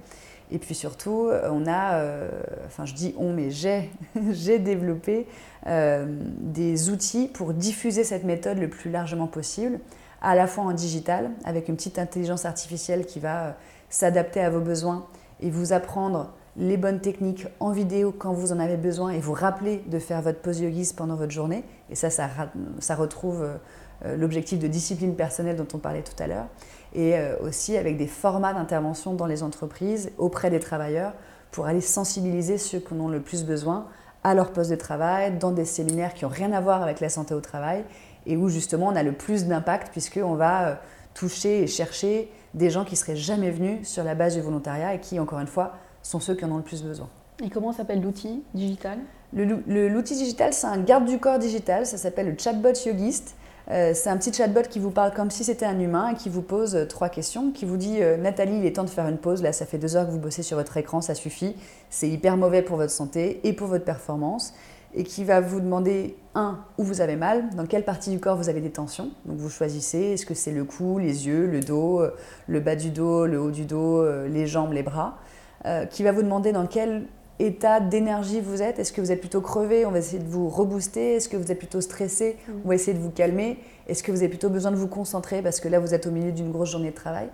[0.51, 2.31] Et puis surtout, on a, euh,
[2.67, 5.27] enfin je dis on, mais j'ai, développé
[5.67, 6.07] euh,
[6.39, 9.79] des outils pour diffuser cette méthode le plus largement possible
[10.23, 13.53] à la fois en digital, avec une petite intelligence artificielle qui va euh,
[13.91, 15.05] s'adapter à vos besoins
[15.41, 19.33] et vous apprendre les bonnes techniques en vidéo quand vous en avez besoin et vous
[19.33, 21.65] rappeler de faire votre pose yogis pendant votre journée.
[21.91, 23.57] Et ça, ça, retrouve euh,
[24.05, 26.47] euh, l'objectif de discipline personnelle dont on parlait tout à l'heure.
[26.95, 31.15] Et aussi avec des formats d'intervention dans les entreprises auprès des travailleurs
[31.51, 33.87] pour aller sensibiliser ceux qui en ont le plus besoin
[34.25, 37.09] à leur poste de travail, dans des séminaires qui n'ont rien à voir avec la
[37.09, 37.83] santé au travail
[38.27, 40.75] et où justement on a le plus d'impact puisqu'on va euh,
[41.15, 45.01] toucher et chercher des gens qui seraient jamais venus sur la base du volontariat et
[45.01, 47.09] qui, encore une fois, sont ceux qui en ont le plus besoin.
[47.43, 48.99] Et comment s'appelle l'outil digital?
[49.33, 53.35] L'outil digital, c'est un garde du corps digital, ça s'appelle le chatbot yogiste.
[53.71, 56.29] Euh, c'est un petit chatbot qui vous parle comme si c'était un humain et qui
[56.29, 59.19] vous pose euh, trois questions, qui vous dit Nathalie, il est temps de faire une
[59.19, 61.55] pause, là ça fait deux heures que vous bossez sur votre écran, ça suffit,
[61.89, 64.53] c'est hyper mauvais pour votre santé et pour votre performance
[64.95, 68.37] et qui va vous demander, un, où vous avez mal, dans quelle partie du corps
[68.37, 69.11] vous avez des tensions.
[69.27, 72.15] Donc vous choisissez, est-ce que c'est le cou, les yeux, le dos, euh,
[72.47, 75.19] le bas du dos, le haut du dos, euh, les jambes, les bras,
[75.67, 77.07] euh, qui va vous demander dans quel
[77.39, 78.79] état d'énergie vous êtes.
[78.79, 81.15] Est-ce que vous êtes plutôt crevé On va essayer de vous rebooster.
[81.15, 82.53] Est-ce que vous êtes plutôt stressé mmh.
[82.65, 83.59] On va essayer de vous calmer.
[83.89, 86.11] Est-ce que vous avez plutôt besoin de vous concentrer parce que là, vous êtes au
[86.11, 87.29] milieu d'une grosse journée de travail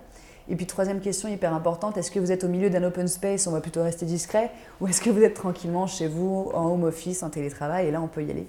[0.49, 3.45] et puis troisième question hyper importante, est-ce que vous êtes au milieu d'un open space,
[3.45, 6.83] on va plutôt rester discret, ou est-ce que vous êtes tranquillement chez vous, en home
[6.85, 8.47] office, en télétravail, et là on peut y aller?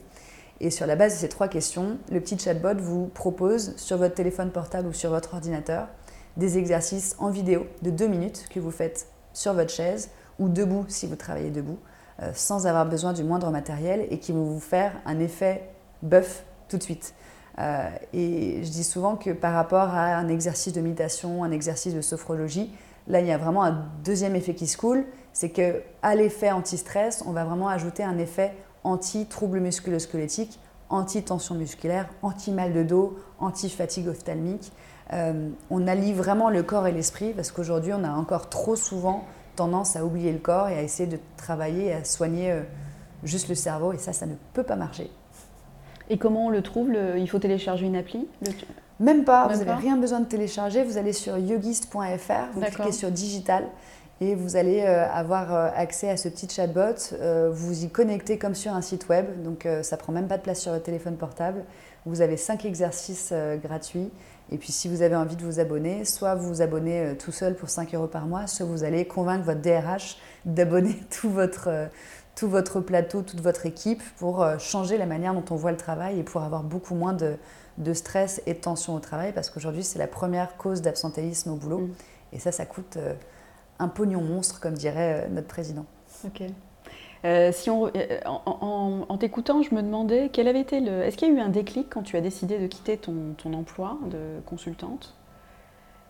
[0.61, 4.15] Et sur la base de ces trois questions, le petit chatbot vous propose sur votre
[4.15, 5.89] téléphone portable ou sur votre ordinateur
[6.37, 10.85] des exercices en vidéo de deux minutes que vous faites sur votre chaise ou debout
[10.89, 11.79] si vous travaillez debout,
[12.23, 15.69] euh, sans avoir besoin du moindre matériel et qui vont vous faire un effet
[16.03, 17.15] buff tout de suite.
[17.61, 21.95] Euh, et je dis souvent que par rapport à un exercice de méditation, un exercice
[21.95, 22.73] de sophrologie,
[23.07, 27.23] là il y a vraiment un deuxième effet qui se coule, c'est qu'à l'effet anti-stress,
[27.27, 34.73] on va vraiment ajouter un effet anti-trouble musculo-squelettique, anti-tension musculaire, anti-mal de dos, anti-fatigue ophtalmique.
[35.13, 39.25] Euh, on allie vraiment le corps et l'esprit parce qu'aujourd'hui on a encore trop souvent
[39.57, 42.63] tendance à oublier le corps et à essayer de travailler à soigner euh,
[43.25, 45.11] juste le cerveau et ça, ça ne peut pas marcher.
[46.11, 48.27] Et comment on le trouve Il faut télécharger une appli
[48.99, 50.83] Même pas, vous n'avez rien besoin de télécharger.
[50.83, 53.65] Vous allez sur yogist.fr, vous cliquez sur digital
[54.21, 57.15] et vous allez euh, avoir euh, accès à ce petit chatbot.
[57.15, 60.43] Euh, vous y connectez comme sur un site web, donc ça prend même pas de
[60.43, 61.65] place sur votre téléphone portable.
[62.07, 64.11] Vous avez cinq exercices gratuits.
[64.53, 67.55] Et puis si vous avez envie de vous abonner, soit vous vous abonnez tout seul
[67.55, 71.69] pour 5 euros par mois, soit vous allez convaincre votre DRH d'abonner tout votre
[72.35, 75.77] tout votre plateau, toute votre équipe pour euh, changer la manière dont on voit le
[75.77, 77.37] travail et pour avoir beaucoup moins de,
[77.93, 81.79] stress et de tension au travail parce qu'aujourd'hui c'est la première cause d'absentéisme au boulot
[81.79, 81.93] mm.
[82.33, 83.15] et ça ça coûte euh,
[83.79, 85.87] un pognon monstre comme dirait euh, notre président.
[86.25, 86.43] Ok.
[87.53, 87.91] si on,
[88.27, 91.03] en, t'écoutant, je me demandais quel avait été le.
[91.03, 93.53] Est-ce qu'il y a eu un déclic quand tu as décidé de quitter ton, ton
[93.55, 95.15] emploi de consultante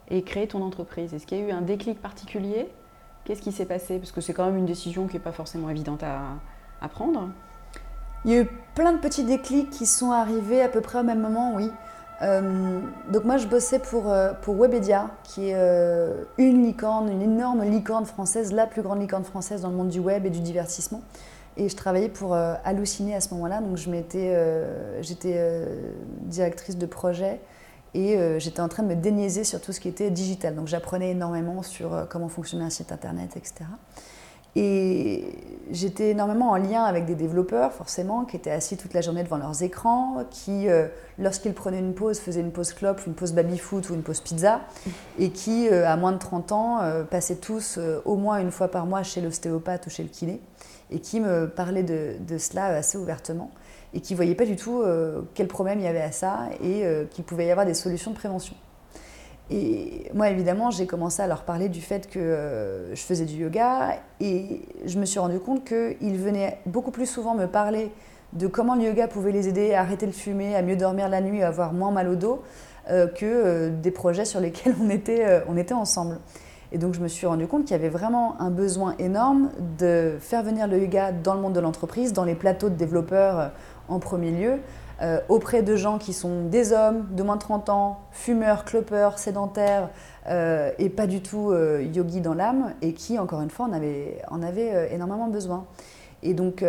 [0.08, 1.14] et créer ton entreprise?
[1.14, 2.68] Est-ce qu'il y a eu un déclic particulier?
[3.30, 4.00] Qu'est-ce qui s'est passé?
[4.00, 7.28] Parce que c'est quand même une décision qui n'est pas forcément évidente à, prendre.
[8.24, 11.04] Il y a eu plein de petits déclics qui sont arrivés à peu près au
[11.04, 11.70] même moment, oui.
[12.22, 12.80] Euh,
[13.12, 18.04] donc moi, je bossais pour, euh, Webedia, qui est euh, une licorne, une énorme licorne
[18.04, 21.00] française, la plus grande licorne française dans le monde du web et du divertissement.
[21.56, 24.36] Et je travaillais pour Halluciner à ce moment-là, donc j'étais
[26.22, 27.40] directrice de projet
[27.94, 30.54] Et j'étais en train de me déniaiser sur tout ce qui était digital.
[30.54, 33.64] Donc j'apprenais énormément sur comment fonctionnait un site internet, etc.
[34.56, 35.26] Et
[35.70, 39.36] j'étais énormément en lien avec des développeurs, forcément, qui étaient assis toute la journée devant
[39.36, 43.88] leurs écrans, qui, euh, lorsqu'ils prenaient une pause, faisaient une pause clope, une pause baby-foot
[43.90, 44.62] ou une pause pizza,
[45.20, 48.68] et qui, euh, à moins de 30 ans, euh, passaient tous au moins une fois
[48.68, 50.40] par mois chez l'ostéopathe ou chez le kiné,
[50.90, 53.52] et qui me parlaient de cela assez ouvertement,
[53.94, 54.82] et qui ne voyaient pas du tout
[55.34, 58.16] quel problème il y avait à ça, et qu'il pouvait y avoir des solutions de
[58.16, 58.54] prévention.
[59.50, 63.34] Et moi, évidemment, j'ai commencé à leur parler du fait que euh, je faisais du
[63.34, 67.90] yoga et je me suis rendu compte qu'ils venaient beaucoup plus souvent me parler
[68.32, 71.20] de comment le yoga pouvait les aider à arrêter de fumer, à mieux dormir la
[71.20, 72.42] nuit, à avoir moins mal au dos,
[72.90, 76.18] euh, que euh, des projets sur lesquels on était, on était ensemble.
[76.70, 80.14] Et donc, je me suis rendu compte qu'il y avait vraiment un besoin énorme de
[80.20, 83.50] faire venir le yoga dans le monde de l'entreprise, dans les plateaux de développeurs
[83.90, 84.60] en premier lieu,
[85.02, 89.18] euh, auprès de gens qui sont des hommes de moins de 30 ans, fumeurs, clopeurs,
[89.18, 89.88] sédentaires
[90.28, 93.72] euh, et pas du tout euh, yogi dans l'âme et qui, encore une fois, en
[93.72, 95.66] avaient, en avait énormément besoin.
[96.22, 96.62] Et donc,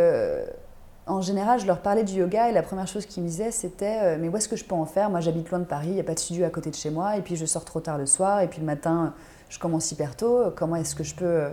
[1.07, 4.17] en général, je leur parlais du yoga et la première chose qu'ils me disaient, c'était
[4.17, 5.09] Mais où est-ce que je peux en faire?
[5.09, 6.89] Moi, j'habite loin de Paris, il n'y a pas de studio à côté de chez
[6.89, 9.13] moi, et puis je sors trop tard le soir, et puis le matin,
[9.49, 10.45] je commence hyper tôt.
[10.55, 11.47] Comment est-ce que je peux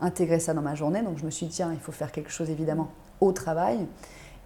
[0.00, 1.02] intégrer ça dans ma journée?
[1.02, 2.86] Donc, je me suis dit Tiens, il faut faire quelque chose évidemment
[3.20, 3.84] au travail.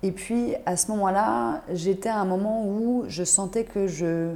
[0.05, 4.35] Et puis à ce moment-là, j'étais à un moment où je sentais que je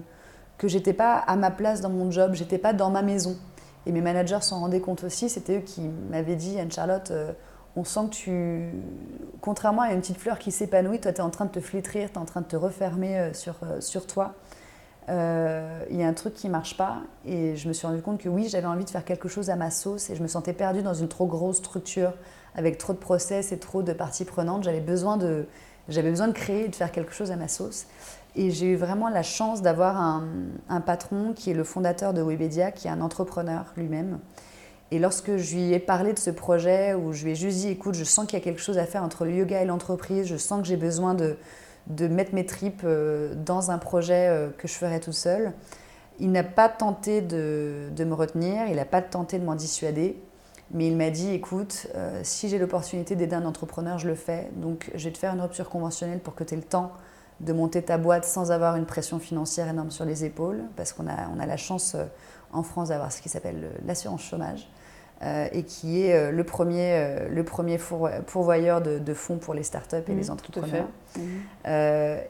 [0.57, 3.37] que j'étais pas à ma place dans mon job, j'étais pas dans ma maison.
[3.85, 7.33] Et mes managers s'en rendaient compte aussi, c'était eux qui m'avaient dit Anne-Charlotte, euh,
[7.77, 8.71] on sent que tu,
[9.43, 12.09] contrairement à une petite fleur qui s'épanouit, toi tu es en train de te flétrir,
[12.11, 14.35] tu es en train de te refermer euh, sur, euh, sur toi.
[15.09, 18.29] Il y a un truc qui marche pas et je me suis rendu compte que
[18.29, 20.83] oui, j'avais envie de faire quelque chose à ma sauce et je me sentais perdue
[20.83, 22.13] dans une trop grosse structure
[22.55, 24.65] avec trop de process et trop de parties prenantes.
[24.65, 25.47] J'avais besoin de,
[25.89, 27.87] j'avais besoin de créer et de faire quelque chose à ma sauce.
[28.37, 30.29] Et j'ai eu vraiment la chance d'avoir un,
[30.69, 34.19] un, patron qui est le fondateur de Webedia, qui est un entrepreneur lui-même.
[34.91, 37.69] Et lorsque je lui ai parlé de ce projet, où je lui ai juste dit,
[37.69, 40.27] écoute, je sens qu'il y a quelque chose à faire entre le yoga et l'entreprise,
[40.27, 41.37] je sens que j'ai besoin de,
[41.89, 45.53] de, mettre mes tripes euh, dans un projet euh, que je ferai tout seul,
[46.19, 50.21] il n'a pas tenté de, de me retenir, il n'a pas tenté de m'en dissuader.
[50.71, 54.51] Mais il m'a dit, écoute, euh, si j'ai l'opportunité d'aider un entrepreneur, je le fais.
[54.57, 56.93] Donc, je vais te faire une rupture conventionnelle pour que tu aies le temps
[57.41, 61.07] de monter ta boîte sans avoir une pression financière énorme sur les épaules, parce qu'on
[61.07, 61.97] a, on a la chance
[62.53, 64.69] en France d'avoir ce qui s'appelle l'assurance chômage,
[65.21, 67.79] et qui est le premier, le premier
[68.27, 70.89] pourvoyeur de, fonds pour les startups et les mmh, entrepreneurs.
[71.17, 71.21] Mmh.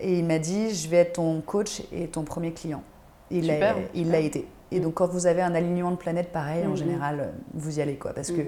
[0.01, 2.83] et il m'a dit, je vais être ton coach et ton premier client.
[3.31, 4.47] Il l'a été.
[4.71, 7.83] Et donc, quand vous avez un alignement de planète pareil, en général, euh, vous y
[7.83, 8.13] allez, quoi.
[8.13, 8.43] Parce que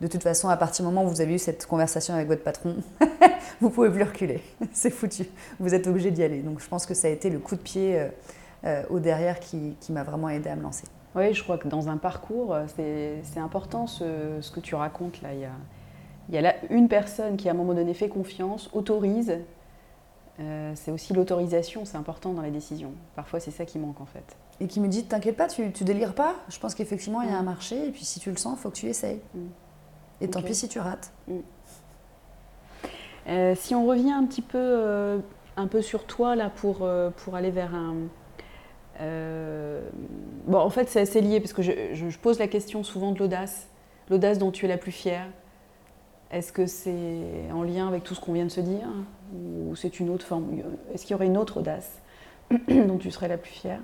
[0.00, 2.42] de toute façon, à partir du moment où vous avez eu cette conversation avec votre
[2.42, 2.76] patron,
[3.60, 4.42] vous pouvez plus reculer.
[4.72, 5.26] C'est foutu.
[5.58, 6.42] Vous êtes obligé d'y aller.
[6.42, 8.08] Donc, je pense que ça a été le coup de pied euh,
[8.64, 10.84] euh, au derrière qui, qui m'a vraiment aidé à me lancer.
[11.14, 15.32] Oui, je crois que dans un parcours, c'est important ce, ce, que tu racontes là.
[15.32, 15.52] Il y, a,
[16.28, 19.38] il y a là une personne qui, à un moment donné, fait confiance, autorise.
[20.38, 22.92] c'est aussi l'autorisation, c'est important dans les décisions.
[23.14, 25.84] Parfois, c'est ça qui manque en fait et qui me dit T'inquiète pas, tu, tu
[25.84, 26.34] délires pas.
[26.48, 27.46] Je pense qu'effectivement, il y a un mm.
[27.46, 29.20] marché, et puis si tu le sens, il faut que tu essayes.
[29.34, 29.46] Mm.
[30.20, 31.12] Et tant pis si tu rates.
[31.28, 31.34] Mm.
[33.26, 35.18] Euh, si on revient un petit peu, euh,
[35.56, 37.94] un peu sur toi, là, pour, euh, pour aller vers un.
[39.00, 43.68] Bon, en fait, c'est assez lié, parce que je, pose la question souvent de l'audace.
[44.10, 45.26] L'audace dont tu es la plus fière.
[46.30, 48.88] Est-ce que c'est en lien avec tout ce qu'on vient de se dire
[49.34, 50.26] Ou c'est une autre
[50.92, 51.90] Est-ce qu'il y aurait une autre audace
[52.68, 53.80] dont tu serais la plus fière?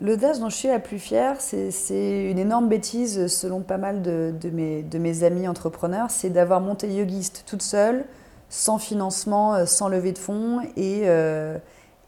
[0.00, 4.50] L'audace dont je suis la plus fière, c'est une énorme bêtise selon pas mal de,
[4.52, 8.04] mes, amis entrepreneurs, c'est d'avoir monté Yogiste toute seule,
[8.50, 11.56] sans financement, euh, sans levée de fonds et, euh,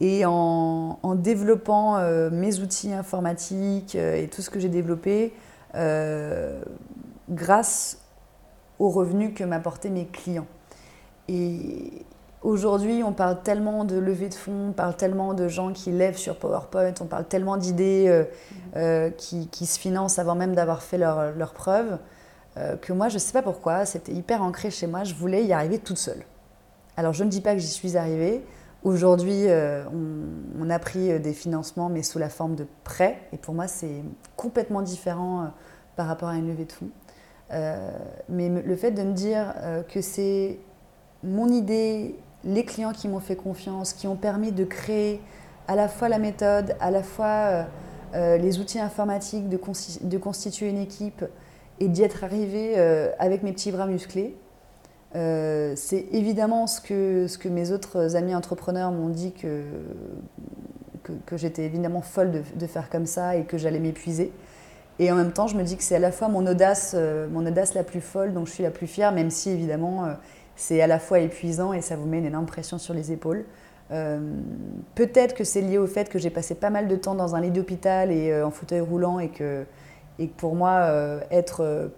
[0.01, 5.33] et en, développant euh, mes outils informatiques et tout ce que j'ai développé
[7.31, 8.01] grâce
[8.79, 10.47] aux revenus que m'apportaient mes clients.
[11.29, 12.05] Et,
[12.43, 16.17] Aujourd'hui, on parle tellement de levée de fonds, on parle tellement de gens qui lèvent
[16.17, 18.25] sur PowerPoint, on parle tellement d'idées euh,
[18.77, 21.99] euh, qui, se financent avant même d'avoir fait leur preuves,
[22.57, 25.45] euh, que moi, je ne sais pas pourquoi, c'était hyper ancré chez moi, je voulais
[25.45, 26.23] y arriver toute seule.
[26.97, 28.45] Alors, je ne dis pas que j'y suis arrivée.
[28.85, 33.19] Aujourd'hui, on, on, a pris des financements, mais sous la forme de prêts.
[33.33, 34.05] Et pour moi, c'est
[34.37, 35.51] complètement différent
[35.97, 36.91] par rapport à une levée de fonds.
[38.29, 39.53] mais le fait de me dire
[39.89, 40.61] que c'est
[41.25, 42.15] mon idée
[42.45, 45.21] les clients qui m'ont fait confiance, qui ont permis de créer
[45.67, 47.65] à la fois la méthode, à la fois euh,
[48.15, 49.57] euh, les outils informatiques, de,
[50.19, 51.25] constituer une équipe
[51.81, 54.37] et d'y être arrivé euh, avec mes petits bras musclés.
[55.15, 59.63] C'est évidemment ce que, que mes autres amis entrepreneurs m'ont dit que,
[61.27, 64.33] que, j'étais évidemment folle de, faire comme ça et que j'allais m'épuiser.
[64.99, 66.95] Et en même temps, je me dis que c'est à la fois mon audace,
[67.33, 70.07] mon audace la plus folle, dont je suis la plus fière, même si évidemment
[70.59, 73.45] c'est à la fois épuisant et ça vous met une énorme pression sur les épaules.
[73.91, 74.19] Euh,
[74.95, 77.41] peut-être que c'est lié au fait que j'ai passé pas mal de temps dans un
[77.41, 79.65] lit d'hôpital et euh, en fauteuil roulant et que,
[80.19, 81.91] et pour moi, euh, être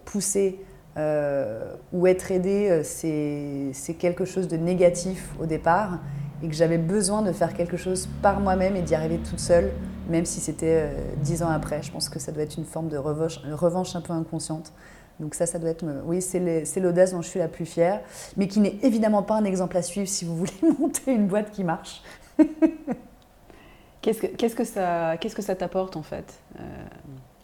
[1.01, 5.99] poussé ou être aidé, c'est quelque chose de négatif au départ
[6.43, 9.71] et que j'avais besoin de faire quelque chose par moi-même et d'y arriver toute seule,
[10.09, 11.83] même si c'était dix ans après.
[11.83, 14.73] Je pense que ça doit être une forme de revanche, revanche un peu inconsciente.
[15.19, 15.85] Donc ça, ça doit être...
[16.05, 18.01] Oui, c'est l'audace dont je suis la plus fière,
[18.37, 21.51] mais qui n'est évidemment pas un exemple à suivre si vous voulez monter une boîte
[21.51, 22.03] qui marche.
[24.03, 26.63] Qu'est-ce que, qu'est-ce que ça, qu'est-ce que ça t'apporte en fait euh,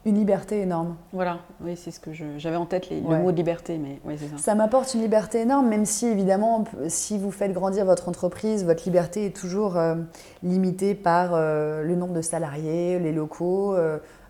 [0.07, 0.97] Une liberté énorme.
[1.13, 4.29] Voilà, oui, c'est ce que j'avais en tête, le mot de liberté, mais oui, c'est
[4.29, 4.39] ça.
[4.39, 8.85] Ça m'apporte une liberté énorme, même si évidemment, si vous faites grandir votre entreprise, votre
[8.85, 9.97] liberté est toujours euh,
[10.43, 13.77] limitée par euh, le nombre de salariés, les locaux,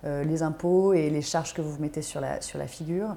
[0.04, 3.16] les impôts et les charges que vous mettez sur la, sur la figure.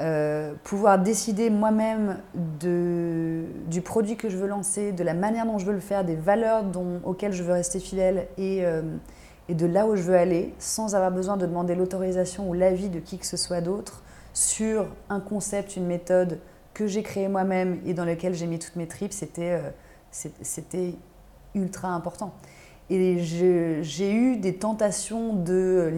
[0.00, 2.18] Euh, pouvoir décider moi-même
[2.54, 6.14] du produit que je veux lancer, de la manière dont je veux le faire, des
[6.14, 8.82] valeurs dont, auxquelles je veux rester fidèle et, euh,
[9.48, 12.88] et, de là où je veux aller, sans avoir besoin de demander l'autorisation ou l'avis
[12.88, 14.02] de qui que ce soit d'autre
[14.34, 16.38] sur un concept, une méthode
[16.74, 19.60] que j'ai créé moi-même et dans lequel j'ai mis toutes mes tripes, c'était
[20.14, 20.90] euh,
[21.54, 22.32] ultra important.
[22.90, 25.92] Et j'ai eu des tentations de,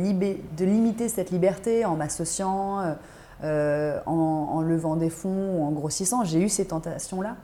[0.59, 2.97] limiter cette liberté en m'associant
[3.45, 6.25] euh, en, levant des fonds en grossissant.
[6.25, 7.37] J'ai eu ces tentations-là.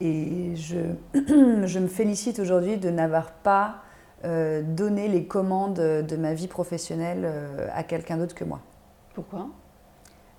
[0.00, 0.78] Et je,
[1.78, 3.81] me félicite aujourd'hui de n'avoir pas
[4.24, 8.60] euh, donné les commandes de ma vie professionnelle euh, à quelqu'un d'autre que moi.
[9.14, 9.48] Pourquoi?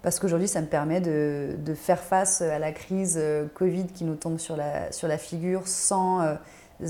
[0.01, 3.21] Parce qu'aujourd'hui, ça me permet de, de, faire face à la crise
[3.53, 6.37] Covid qui nous tombe sur la, sur la figure sans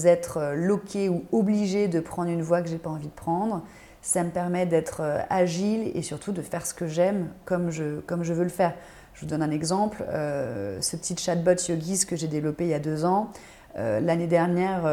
[0.04, 3.64] être loqué ou obligé de prendre une voie que j'ai pas envie de prendre
[4.04, 8.02] ça me permet d'être euh, agile et surtout de faire ce que j'aime comme je,
[8.02, 8.76] comme je veux le faire.
[9.14, 12.74] Je vous donne un exemple, euh, ce petit chatbot Yogis que j'ai développé il y
[12.74, 13.32] a deux ans.
[13.76, 14.84] Euh, l'année dernière,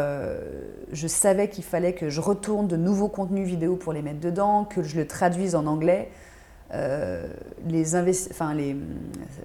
[0.92, 4.64] je savais qu'il fallait que je retourne de nouveaux contenus vidéo pour les mettre dedans,
[4.64, 6.10] que je le traduise en anglais.
[6.72, 7.96] les,
[8.30, 8.56] enfin,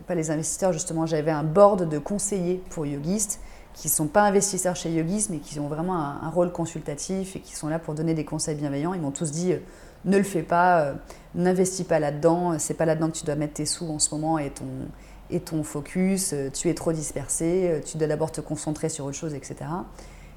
[0.08, 3.40] pas les investisseurs, justement, j'avais un board de conseillers pour Yogist
[3.76, 7.42] qui ne sont pas investisseurs chez Yogis, mais qui ont vraiment un, rôle consultatif et
[7.42, 8.94] qui sont là pour donner des conseils bienveillants.
[8.94, 9.58] Ils m'ont tous dit euh,
[10.06, 10.94] ne le fais pas, euh,
[11.36, 14.40] n'investis pas là-dedans, c'est pas là-dedans que tu dois mettre tes sous en ce moment
[14.40, 14.66] et ton,
[15.30, 19.18] et ton focus, euh, tu es trop dispersé, tu dois d'abord te concentrer sur autre
[19.18, 19.66] chose, etc.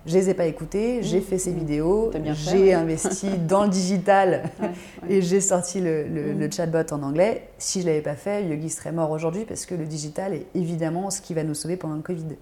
[0.06, 1.58] Je les ai pas écoutés, j'ai fait ces mmh.
[1.58, 4.44] vidéos, j'ai investi dans le digital
[5.08, 6.38] et j'ai sorti le, mmh.
[6.38, 7.50] le, chatbot en anglais.
[7.58, 11.10] Si je l'avais pas fait, Yogi serait mort aujourd'hui parce que le digital est évidemment
[11.10, 12.36] ce qui va nous sauver pendant le Covid.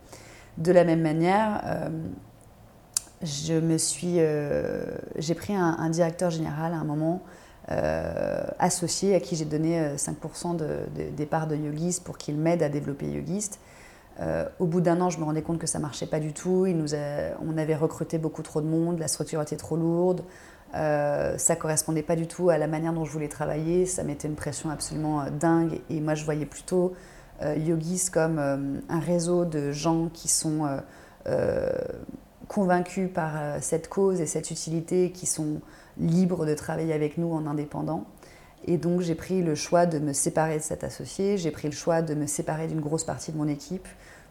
[0.59, 1.89] De la même manière, euh,
[3.23, 4.85] je me suis, euh,
[5.17, 7.29] j'ai pris un, directeur général à un moment euh,
[7.69, 12.69] associé à qui j'ai donné 5% de, des parts de Yogist pour qu'il m'aide à
[12.69, 13.59] développer Yogist.
[14.61, 16.67] au bout d'un an, je me rendais compte que ça marchait pas du tout.
[16.69, 20.23] On avait recruté beaucoup trop de monde, la structure était trop lourde,
[20.75, 23.87] euh, ça correspondait pas du tout à la manière dont je voulais travailler.
[23.87, 25.81] Ça mettait une pression absolument dingue.
[25.91, 26.93] Et moi, je voyais plutôt
[27.43, 30.67] euh, yogis comme euh, un réseau de gens qui sont
[31.27, 31.71] euh,
[32.49, 35.61] convaincus par cette cause et cette utilité, qui sont
[35.99, 38.05] libres de travailler avec nous en indépendant.
[38.65, 41.75] Et donc j'ai pris le choix de me séparer de cet associé, j'ai pris le
[41.75, 43.87] choix de me séparer d'une grosse partie de mon équipe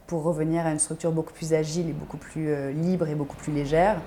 [0.07, 3.53] pour revenir à une structure beaucoup plus agile et beaucoup plus libre et beaucoup plus
[3.53, 4.01] légère.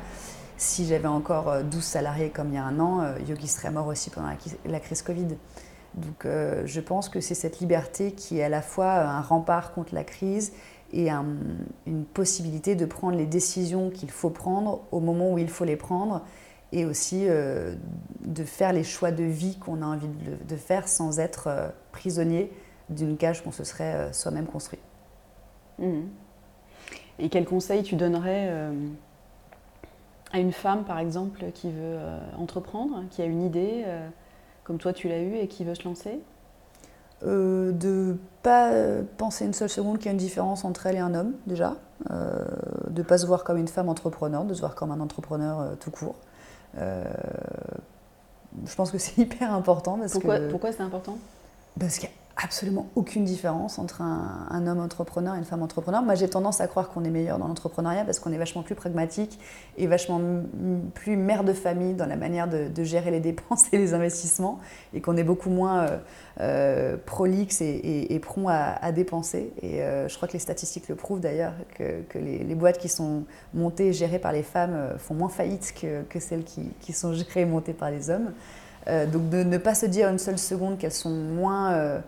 [0.57, 4.11] Si j'avais encore 12 salariés comme il y a un an, Yogi serait mort aussi
[4.11, 4.29] pendant
[4.67, 5.37] la crise Covid.
[5.95, 9.73] Donc euh, je pense que c'est cette liberté qui est à la fois un rempart
[9.73, 10.53] contre la crise
[10.93, 15.67] et une possibilité de prendre les décisions qu'il faut prendre au moment où il faut
[15.67, 16.25] les prendre
[16.73, 17.75] et aussi euh,
[18.21, 22.53] de faire les choix de vie qu'on a envie de, faire sans être euh, prisonnier
[22.91, 24.79] d'une cage qu'on se serait soi-même construit.
[25.79, 26.01] Mmh.
[27.19, 28.51] Et quel conseil tu donnerais
[30.33, 31.99] à une femme, par exemple, qui veut
[32.39, 33.85] entreprendre, qui a une idée
[34.65, 36.21] comme toi tu l'as eu et qui veut se lancer?
[37.25, 38.71] Euh, De pas
[39.19, 41.77] penser une seule seconde qu'il y a une différence entre elle et un homme, déjà.
[42.11, 42.45] Euh,
[42.91, 45.61] de ne pas se voir comme une femme entrepreneur, de se voir comme un entrepreneur
[45.61, 46.15] euh, tout court.
[46.77, 47.05] Euh,
[48.67, 49.99] je pense que c'est hyper important.
[49.99, 51.19] Parce pourquoi, pourquoi c'est important?
[51.79, 56.03] Parce qu'il y absolument aucune différence entre un, homme entrepreneur et une femme entrepreneur.
[56.03, 58.77] Moi, j'ai tendance à croire qu'on est meilleur dans l'entrepreneuriat parce qu'on est vachement plus
[58.77, 59.41] pragmatique
[59.77, 60.21] et vachement
[60.95, 64.61] plus mère de famille dans la manière de, gérer les dépenses et les investissements
[64.95, 65.99] et qu'on est beaucoup moins euh,
[66.41, 69.53] euh, prolixe et, prompt à, dépenser.
[69.61, 73.25] Et euh, je crois que les statistiques le prouvent d'ailleurs, que, les, boîtes qui sont
[73.53, 75.75] montées et gérées par les femmes font moins faillite
[76.09, 78.33] que, celles qui, sont gérées et montées par les hommes.
[78.87, 82.01] donc de ne pas se dire une seule seconde qu'elles sont moins euh,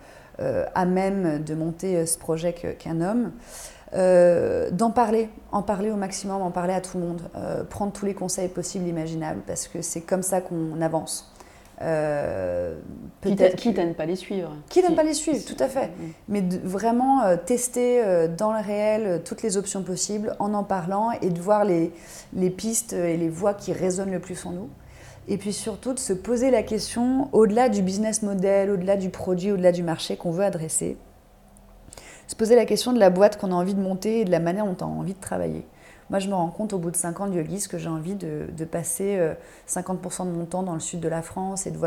[0.74, 3.32] à même de monter euh, ce projet qu'un homme.
[3.92, 7.22] Euh, d'en parler, en parler au maximum, en parler à tout le monde,
[7.70, 11.34] prendre tous les conseils possibles, imaginables, parce que c'est comme ça qu'on avance.
[11.82, 12.76] Euh,
[13.20, 13.40] quitte,
[13.78, 14.54] à, ne pas les suivre.
[14.68, 15.88] Quitte à ne pas les suivre, tout à fait.
[15.88, 16.12] Mm.
[16.28, 21.40] Mais vraiment tester dans le réel toutes les options possibles en en parlant et de
[21.40, 21.92] voir les,
[22.32, 24.68] les pistes et les voies qui résonnent le plus en nous
[25.30, 29.52] et puis surtout de se poser la question, au-delà du business model, au-delà du produit,
[29.52, 30.96] au-delà du marché qu'on veut adresser,
[32.26, 34.40] se poser la question de la boîte qu'on a envie de monter et de la
[34.40, 35.64] manière dont on a envie de travailler.
[36.10, 38.16] Moi, je me rends compte au bout de 5 ans de yogis que j'ai envie
[38.16, 39.20] de, passer
[39.68, 41.78] 50% euh, de mon temps dans le sud de la France et de,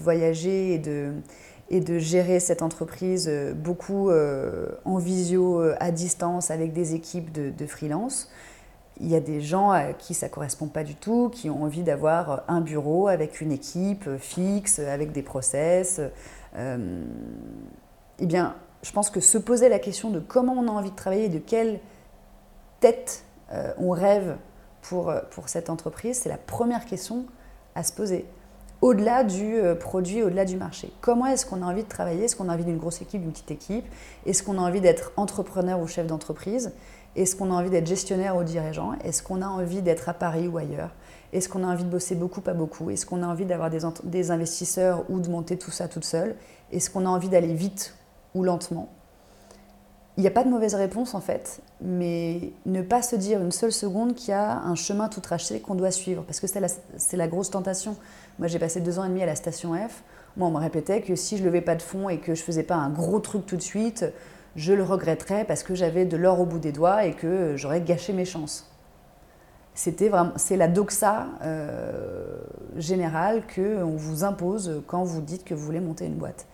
[0.00, 6.94] voyager et de, gérer cette entreprise euh, beaucoup euh, en visio, à distance, avec des
[6.94, 8.30] équipes de, de freelance
[9.00, 11.82] il y a des gens à qui ça correspond pas du tout, qui ont envie
[11.82, 16.00] d'avoir un bureau avec une équipe fixe, avec des process.
[16.56, 17.04] Euh,
[18.18, 20.96] eh bien, je pense que se poser la question de comment on a envie de
[20.96, 21.80] travailler, de quelle
[22.80, 24.36] tête euh, on rêve
[24.82, 27.26] pour, pour cette entreprise, c'est la première question
[27.74, 28.26] à se poser.
[28.80, 30.92] Au-delà du euh, produit, au-delà du marché.
[31.00, 32.24] Comment est-ce qu'on a envie de travailler?
[32.24, 33.84] Est-ce qu'on a envie d'une grosse équipe, d'une petite équipe?
[34.24, 36.72] Est-ce qu'on a envie d'être entrepreneur ou chef d'entreprise?
[37.18, 38.92] Est-ce qu'on a envie d'être gestionnaire ou dirigeant?
[39.02, 40.90] Est-ce qu'on a envie d'être à Paris ou ailleurs?
[41.32, 42.90] Est-ce qu'on a envie de bosser beaucoup, pas beaucoup?
[42.90, 46.36] Est-ce qu'on a envie d'avoir des, investisseurs ou de monter tout ça toute seule?
[46.72, 47.94] Est-ce qu'on a envie d'aller vite
[48.34, 48.88] ou lentement?
[50.16, 53.52] Il n'y a pas de mauvaise réponse en fait, mais ne pas se dire une
[53.52, 57.16] seule seconde qu'il y a un chemin tout tracé qu'on doit suivre, parce que c'est
[57.16, 57.96] la, grosse tentation.
[58.40, 60.02] Moi j'ai passé deux ans et demi à la station F.
[60.36, 62.64] Moi on me répétait que si je levais pas de fonds et que je faisais
[62.64, 64.06] pas un gros truc tout de suite,
[64.58, 67.80] je le regretterais parce que j'avais de l'or au bout des doigts et que j'aurais
[67.80, 68.68] gâché mes chances.
[69.74, 72.38] C'est la doxa euh,
[72.76, 76.46] générale que on vous impose quand vous dites que vous voulez monter une boîte.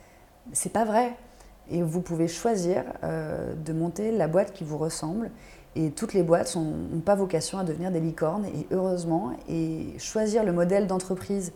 [0.53, 1.15] C'est pas vrai.
[1.71, 5.31] Et vous pouvez choisir euh, de monter la boîte qui vous ressemble.
[5.75, 9.33] Et toutes les boîtes n'ont pas vocation à devenir des licornes, et heureusement.
[9.49, 11.53] Et choisir le modèle d'entreprise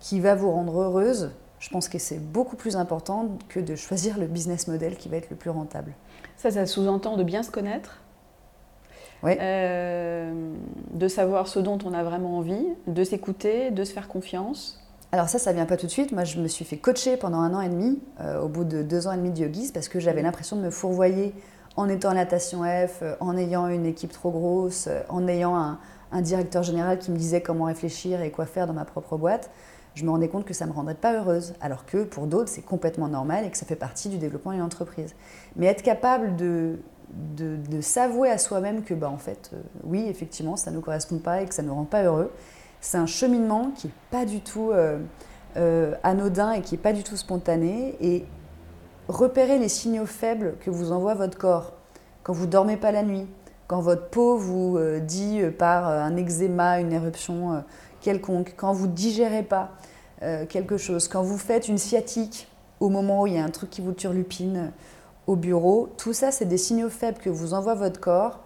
[0.00, 4.18] qui va vous rendre heureuse, je pense que c'est beaucoup plus important que de choisir
[4.18, 5.92] le business model qui va être le plus rentable.
[6.36, 8.02] Ça, ça sous-entend de bien se connaître,
[9.22, 9.32] oui.
[9.40, 10.52] Euh,
[10.92, 14.82] de savoir ce dont on a vraiment envie, de s'écouter, de se faire confiance.
[15.12, 16.12] Alors ça, ça vient pas tout de suite.
[16.12, 18.82] Moi, je me suis fait coacher pendant un an et demi, euh, au bout de
[18.82, 21.34] deux ans et demi de yogis, parce que j'avais l'impression de me fourvoyer
[21.76, 25.78] en étant en natation F, euh, en ayant une équipe trop grosse, en ayant
[26.12, 29.50] un directeur général qui me disait comment réfléchir et quoi faire dans ma propre boîte
[29.96, 32.50] je me rendais compte que ça ne me rendrait pas heureuse, alors que pour d'autres,
[32.50, 35.14] c'est complètement normal et que ça fait partie du développement d'une entreprise.
[35.56, 36.76] Mais être capable de,
[37.80, 41.40] s'avouer à soi-même que, bah, en fait, euh, oui, effectivement, ça ne nous correspond pas
[41.40, 42.30] et que ça ne nous rend pas heureux,
[42.82, 44.98] c'est un cheminement qui n'est pas du tout euh,
[45.56, 47.96] euh, anodin et qui n'est pas du tout spontané.
[48.00, 48.26] Et
[49.08, 51.72] repérer les signaux faibles que vous envoie votre corps
[52.22, 53.26] quand vous dormez pas la nuit,
[53.66, 57.62] quand votre peau vous dit par un eczéma, une éruption
[58.00, 59.72] quelconque, quand vous digérez pas
[60.22, 62.48] euh, quelque chose, quand vous faites une sciatique
[62.80, 64.68] au moment où il y a un truc qui vous turlupine euh,
[65.26, 68.40] au bureau, tout ça, c'est des signaux faibles que vous envoie votre corps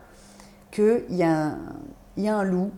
[0.71, 1.57] qu'il y, a
[2.17, 2.71] un, loup,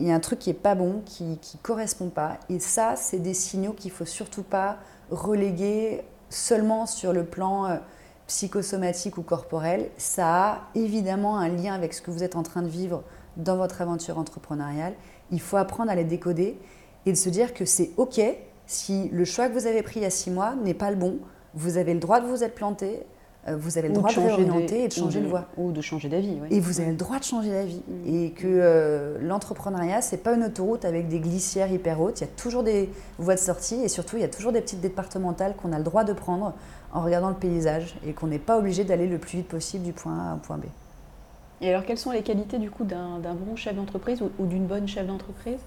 [0.00, 2.38] il y a un truc qui n'est pas bon, qui ne correspond pas.
[2.48, 4.78] Et ça, c'est des signaux qu'il ne faut surtout pas
[5.10, 7.76] reléguer seulement sur le plan euh,
[8.26, 9.88] psychosomatique ou corporel.
[9.98, 13.02] Ça a évidemment un lien avec ce que vous êtes en train de vivre
[13.36, 14.94] dans votre aventure entrepreneuriale
[15.30, 16.58] il faut apprendre à les décoder
[17.04, 18.20] et de se dire que c'est OK
[18.66, 20.96] si le choix que vous avez pris il y a six mois n'est pas le
[20.96, 21.18] bon.
[21.54, 23.00] Vous avez le droit de vous être planté,
[23.48, 25.46] euh, vous avez le droit de, réorienter et de changer de, voie.
[25.56, 26.36] Ou de changer d'avis.
[26.50, 27.80] Et vous avez le droit de changer d'avis.
[27.86, 28.14] Mm.
[28.14, 32.20] Et que euh, l'entrepreneuriat, ce n'est pas une autoroute avec des glissières hyper hautes.
[32.20, 34.60] Il y a toujours des voies de sortie et surtout, il y a toujours des
[34.60, 36.54] petites départementales qu'on a le droit de prendre
[36.92, 39.92] en regardant le paysage et qu'on n'est pas obligé d'aller le plus vite possible du
[39.92, 40.64] point A au point B.
[41.60, 44.86] Et alors, quelles sont les qualités du coup d'un bon chef d'entreprise ou, d'une bonne
[44.86, 45.58] chef d'entreprise?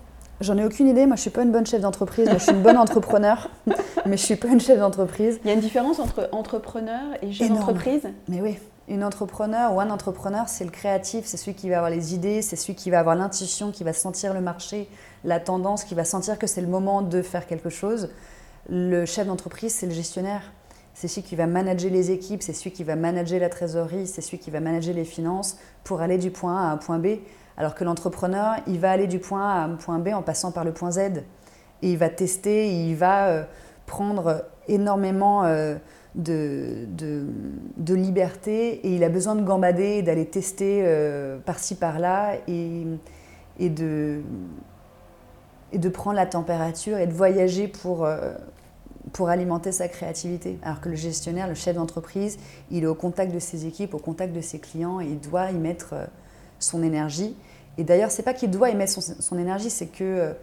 [0.42, 1.06] J'en ai aucune idée.
[1.06, 2.30] Moi, je suis pas une bonne chef d'entreprise.
[2.32, 3.50] je suis une bonne entrepreneur,
[4.06, 5.40] mais je suis pas une chef d'entreprise.
[5.44, 8.08] Il y a une différence entre entrepreneur et chef d'entreprise?
[8.28, 8.58] Mais oui.
[8.88, 12.42] Une entrepreneur ou un entrepreneur, c'est le créatif, c'est celui qui va avoir les idées,
[12.42, 14.90] c'est celui qui va avoir l'intuition, qui va sentir le marché,
[15.24, 18.10] la tendance, qui va sentir que c'est le moment de faire quelque chose.
[18.68, 20.42] Le chef d'entreprise, c'est le gestionnaire.
[21.00, 24.20] C'est celui qui va manager les équipes, c'est celui qui va manager la trésorerie, c'est
[24.20, 27.20] celui qui va manager les finances pour aller du point A à un point B.
[27.56, 30.52] Alors que l'entrepreneur, il va aller du point A à un point B en passant
[30.52, 31.00] par le point Z.
[31.84, 33.44] Et il va tester, il va euh,
[33.86, 35.78] prendre énormément euh,
[36.16, 42.86] de, de, liberté et il a besoin de gambader, d'aller tester euh, par-ci par-là et,
[43.58, 44.20] et, de,
[45.72, 48.06] et de prendre la température et de voyager pour,
[49.14, 50.60] pour alimenter sa créativité.
[50.64, 52.38] Alors que le gestionnaire, le chef d'entreprise,
[52.72, 55.52] il est au contact de ses équipes, au contact de ses clients et il doit
[55.52, 55.96] y mettre
[56.60, 57.36] son énergie.
[57.78, 60.36] Et d'ailleurs, c'est pas qu'il doit y mettre son, énergie, c'est que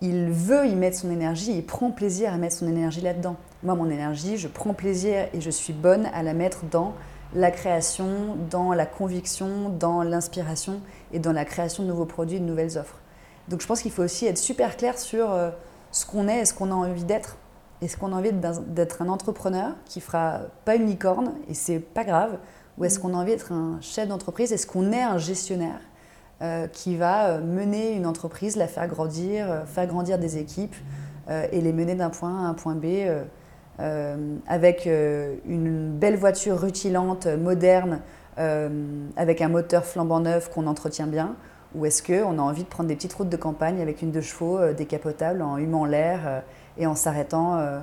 [0.00, 3.36] il veut y mettre son énergie, il prend plaisir à mettre son énergie là-dedans.
[3.62, 6.94] Moi, mon énergie, je prends plaisir et je suis bonne à la mettre dans
[7.34, 10.80] la création, dans la conviction, dans l'inspiration
[11.12, 12.98] et dans la création de nouveaux produits, de nouvelles offres.
[13.48, 15.50] Donc je pense qu'il faut aussi être super clair sur euh,
[15.92, 17.36] ce qu'on est et ce qu'on a envie d'être.
[17.82, 22.04] Est-ce qu'on a envie d'être un entrepreneur qui fera pas une licorne et c'est pas
[22.04, 22.38] grave
[22.78, 25.80] Ou est-ce qu'on a envie d'être un chef d'entreprise Est-ce qu'on est un gestionnaire
[26.42, 30.74] euh, qui va euh, mener une entreprise, la faire grandir, euh, faire grandir des équipes
[31.52, 32.86] et les mener d'un point A à un point B
[34.48, 38.00] avec une belle voiture rutilante, moderne,
[38.36, 41.36] avec un moteur flambant neuf qu'on entretient bien
[41.76, 44.20] Ou est-ce qu'on a envie de prendre des petites routes de campagne avec une deux
[44.20, 46.42] chevaux décapotable en humant l'air
[46.78, 47.82] et en s'arrêtant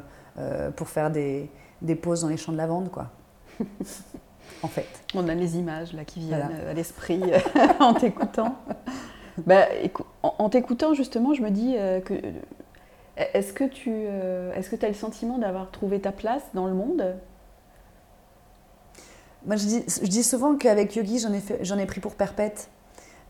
[0.75, 1.49] pour faire des,
[1.81, 3.07] des pauses dans les champs de lavande quoi
[4.63, 4.87] en fait.
[5.13, 7.21] On a les images là qui viennent à l'esprit
[7.79, 8.55] en t'écoutant.
[9.45, 9.65] Bah,
[10.21, 12.13] en t'écoutant justement, je me dis euh, que
[13.17, 16.73] est-ce que tu euh, est-ce que as le sentiment d'avoir trouvé ta place dans le
[16.73, 17.15] monde?
[19.45, 22.69] Moi, je dis, je dis souvent qu'avec Yogi, j'en ai, j'en ai pris pour perpète.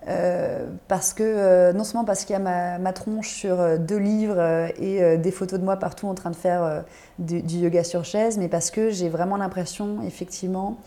[0.07, 4.39] Euh, parce que non seulement parce qu'il y a ma, tronche sur deux livres
[4.79, 6.83] et des photos de moi partout en train de faire
[7.19, 10.77] du, yoga sur chaise, mais parce que j'ai vraiment l'impression effectivement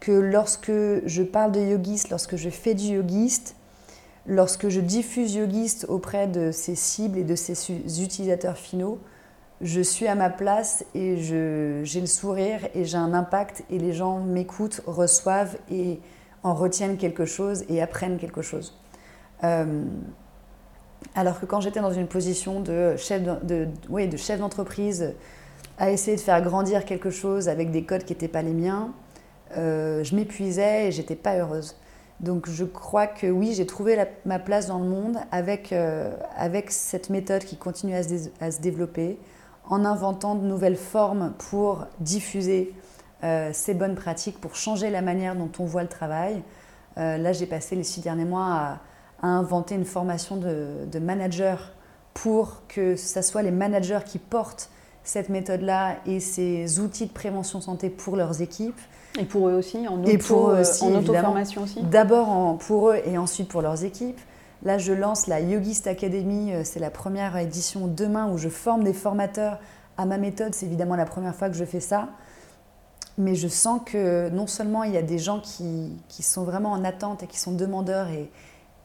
[0.00, 3.56] que lorsque je parle de yogiste, lorsque je fais du yogiste,
[4.26, 7.70] lorsque je diffuse yogiste auprès de ces cibles et de ces
[8.02, 8.98] utilisateurs finaux,
[9.60, 13.92] je suis à ma place et j'ai le sourire et j'ai un impact et les
[13.92, 15.98] gens m'écoutent, reçoivent et
[16.42, 18.78] en retiennent quelque chose et apprennent quelque chose.
[19.44, 19.84] Euh,
[21.14, 25.14] alors que quand j'étais dans une position de chef d'entreprise, de, de,
[25.78, 28.92] à essayer de faire grandir quelque chose avec des codes qui n'étaient pas les miens,
[29.56, 31.76] euh, je m'épuisais et j'étais pas heureuse.
[32.20, 36.70] Donc je crois que oui, j'ai trouvé ma place dans le monde avec, euh, avec
[36.70, 39.18] cette méthode qui continue à se, développer,
[39.68, 42.72] en inventant de nouvelles formes pour diffuser
[43.24, 46.42] euh, ces bonnes pratiques, pour changer la manière dont on voit le travail.
[46.96, 48.80] là, j'ai passé les six derniers mois à,
[49.22, 51.72] à inventer une formation de, de manager
[52.14, 54.70] pour que ce soit les managers qui portent
[55.04, 58.80] cette méthode-là et ces outils de prévention santé pour leurs équipes.
[59.18, 63.48] Et pour eux aussi, en, auto, euh, en auto-formation aussi D'abord pour eux et ensuite
[63.48, 64.20] pour leurs équipes.
[64.64, 66.52] Là, je lance la Yogist Academy.
[66.52, 69.58] Euh, c'est la première édition demain où je forme des formateurs
[69.96, 70.54] à ma méthode.
[70.54, 72.08] C'est évidemment la première fois que je fais ça.
[73.18, 76.70] Mais je sens que non seulement il y a des gens qui, qui sont vraiment
[76.70, 78.30] en attente et qui sont demandeurs et,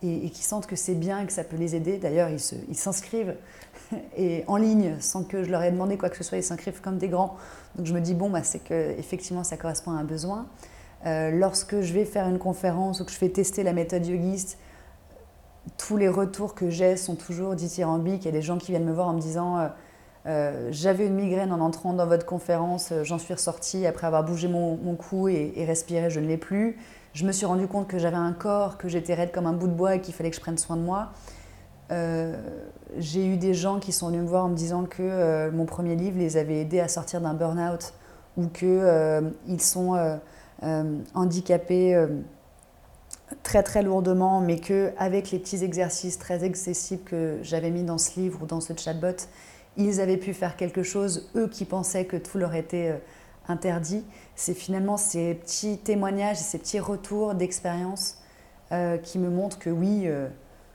[0.02, 1.98] et, qui sentent que c'est bien et que ça peut les aider.
[1.98, 3.36] D'ailleurs, ils s'inscrivent
[4.18, 6.82] et en ligne sans que je leur ai demandé quoi que ce soit, ils s'inscrivent
[6.82, 7.38] comme des grands.
[7.76, 10.48] Donc je me dis, bon, bah, c'est qu'effectivement, ça correspond à un besoin.
[11.06, 14.58] Euh, lorsque je vais faire une conférence ou que je fais tester la méthode yogiste,
[15.78, 18.24] tous les retours que j'ai sont toujours dithyrambiques.
[18.24, 19.68] Il y a des gens qui viennent me voir en me disant euh,
[20.26, 24.48] euh, J'avais une migraine en entrant dans votre conférence, j'en suis ressortie après avoir bougé
[24.48, 26.78] mon, cou et, respiré, je ne l'ai plus.
[27.14, 29.68] Je me suis rendu compte que j'avais un corps, que j'étais raide comme un bout
[29.68, 31.12] de bois et qu'il fallait que je prenne soin de moi.
[31.92, 32.36] Euh,
[32.98, 35.66] j'ai eu des gens qui sont venus me voir en me disant que euh, mon
[35.66, 37.94] premier livre les avait aidés à sortir d'un burn-out
[38.38, 40.20] ou qu'ils euh, sont
[41.14, 42.08] handicapés
[43.44, 48.20] très très lourdement, mais qu'avec les petits exercices très accessibles que j'avais mis dans ce
[48.20, 49.28] livre ou dans ce chatbot,
[49.78, 53.02] ils avaient pu faire quelque chose, eux qui pensaient que tout leur était
[53.48, 54.06] interdit.
[54.36, 58.20] C'est finalement ces petits témoignages ces petits retours d'expérience
[59.04, 60.08] qui me montrent que oui,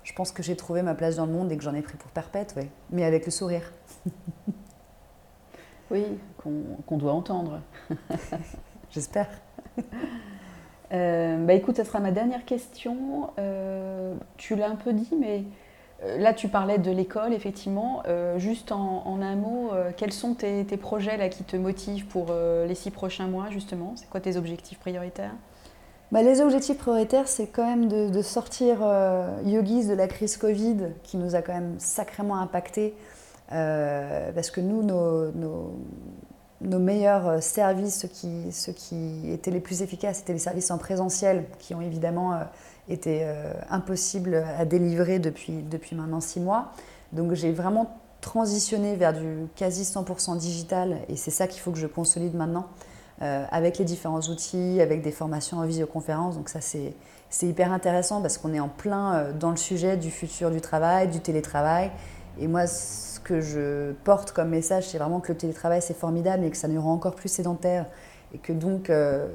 [0.08, 1.96] je pense que j'ai trouvé ma place dans le monde et que j'en ai pris
[1.96, 2.68] pour perpète, ouais.
[2.90, 3.72] mais avec le sourire.
[5.90, 6.04] oui,
[6.38, 7.60] qu'on doit entendre.
[8.90, 9.28] J'espère.
[10.92, 13.30] Euh, bah écoute, ça sera ma dernière question.
[13.38, 15.42] Euh, tu l'as un peu dit, mais euh,
[16.02, 18.02] là tu parlais de l'école, effectivement.
[18.36, 22.32] juste en, un mot, quels sont tes, projets là, qui te motivent pour
[22.66, 23.94] les six prochains mois, justement?
[23.96, 25.34] C'est quoi tes objectifs prioritaires?
[26.10, 30.92] Bah, les objectifs prioritaires, c'est quand même de, sortir euh, Yogis de la crise Covid,
[31.02, 32.94] qui nous a quand même sacrément impacté.
[33.52, 35.30] Euh, parce que nous, nos,
[36.60, 40.78] nos meilleurs services, ceux qui, ceux qui étaient les plus efficaces, étaient les services en
[40.78, 42.38] présentiel, qui ont évidemment
[42.88, 43.26] été
[43.70, 46.72] impossibles à délivrer depuis, depuis maintenant six mois.
[47.12, 51.78] Donc j'ai vraiment transitionné vers du quasi 100% digital et c'est ça qu'il faut que
[51.78, 52.66] je consolide maintenant
[53.22, 56.36] euh, avec les différents outils, avec des formations en visioconférence.
[56.36, 60.10] Donc ça c'est hyper intéressant parce qu'on est en plein euh, dans le sujet du
[60.10, 61.90] futur du travail, du télétravail.
[62.40, 66.44] Et moi ce que je porte comme message c'est vraiment que le télétravail c'est formidable
[66.44, 67.86] et que ça nous rend encore plus sédentaire
[68.34, 69.28] et que donc euh,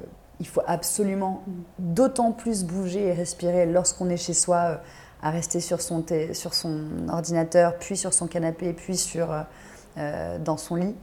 [0.44, 1.42] il faut absolument
[1.78, 4.82] d'autant plus bouger et respirer lorsqu'on est chez soi
[5.22, 9.40] à rester sur son, sur son ordinateur, puis sur son canapé, puis sur, euh,
[9.96, 10.94] euh, dans son lit.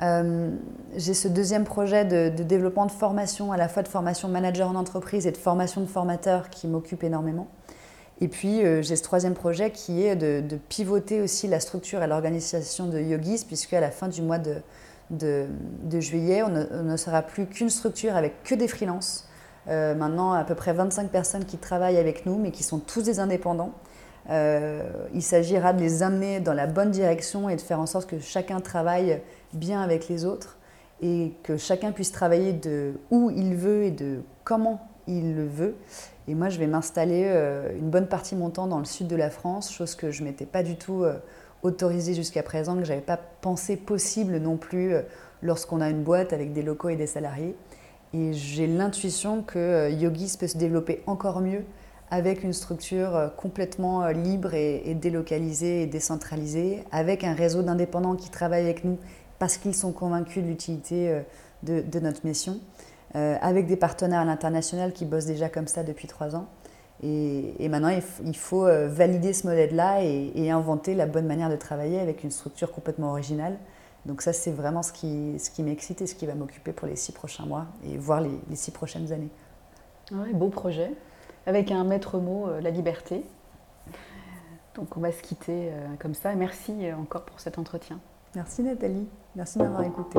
[0.00, 0.50] Euh,
[0.94, 4.76] j'ai ce deuxième projet de, développement de formation, à la fois de formation manager en
[4.76, 7.48] entreprise et de formation de formateur qui m'occupe énormément.
[8.20, 12.86] Et puis j'ai ce troisième projet qui est de, pivoter aussi la structure et l'organisation
[12.86, 14.62] de Yogis, puisque à la fin du mois de,
[15.10, 15.46] de
[16.00, 19.28] juillet, on ne, sera plus qu'une structure avec que des freelances.
[19.68, 23.02] Euh, maintenant, à peu près 25 personnes qui travaillent avec nous, mais qui sont tous
[23.02, 23.72] des indépendants.
[24.30, 24.82] Euh,
[25.14, 28.18] il s'agira de les amener dans la bonne direction et de faire en sorte que
[28.18, 29.20] chacun travaille
[29.52, 30.58] bien avec les autres
[31.02, 35.76] et que chacun puisse travailler de où il veut et de comment il le veut.
[36.26, 39.08] Et moi, je vais m'installer euh, une bonne partie de mon temps dans le sud
[39.08, 41.04] de la France, chose que je ne m'étais pas du tout
[41.64, 44.94] autorisée jusqu'à présent, que je n'avais pas pensé possible non plus
[45.42, 47.56] lorsqu'on a une boîte avec des locaux et des salariés.
[48.14, 51.64] Et j'ai l'intuition que euh, Yogis peut se développer encore mieux
[52.12, 58.14] avec une structure euh, complètement euh, libre et, délocalisée et décentralisée, avec un réseau d'indépendants
[58.14, 58.98] qui travaillent avec nous
[59.40, 61.22] parce qu'ils sont convaincus de l'utilité
[61.64, 62.60] de, notre mission,
[63.14, 66.46] avec des partenaires à l'international qui bossent déjà comme ça depuis trois ans.
[67.06, 67.94] Et, maintenant,
[68.24, 72.30] il, faut valider ce modèle-là et, et, inventer la bonne manière de travailler avec une
[72.30, 73.58] structure complètement originale.
[74.06, 76.86] Donc ça, c'est vraiment ce qui, ce qui m'excite et ce qui va m'occuper pour
[76.86, 79.30] les six prochains mois et voire les, six prochaines années.
[80.12, 80.92] Ouais, beau projet,
[81.46, 83.24] avec un maître mot, euh, la liberté.
[84.74, 86.34] Donc on va se quitter euh, comme ça.
[86.34, 87.98] Merci euh, encore pour cet entretien.
[88.34, 90.18] Merci Nathalie, merci de m'avoir écouté.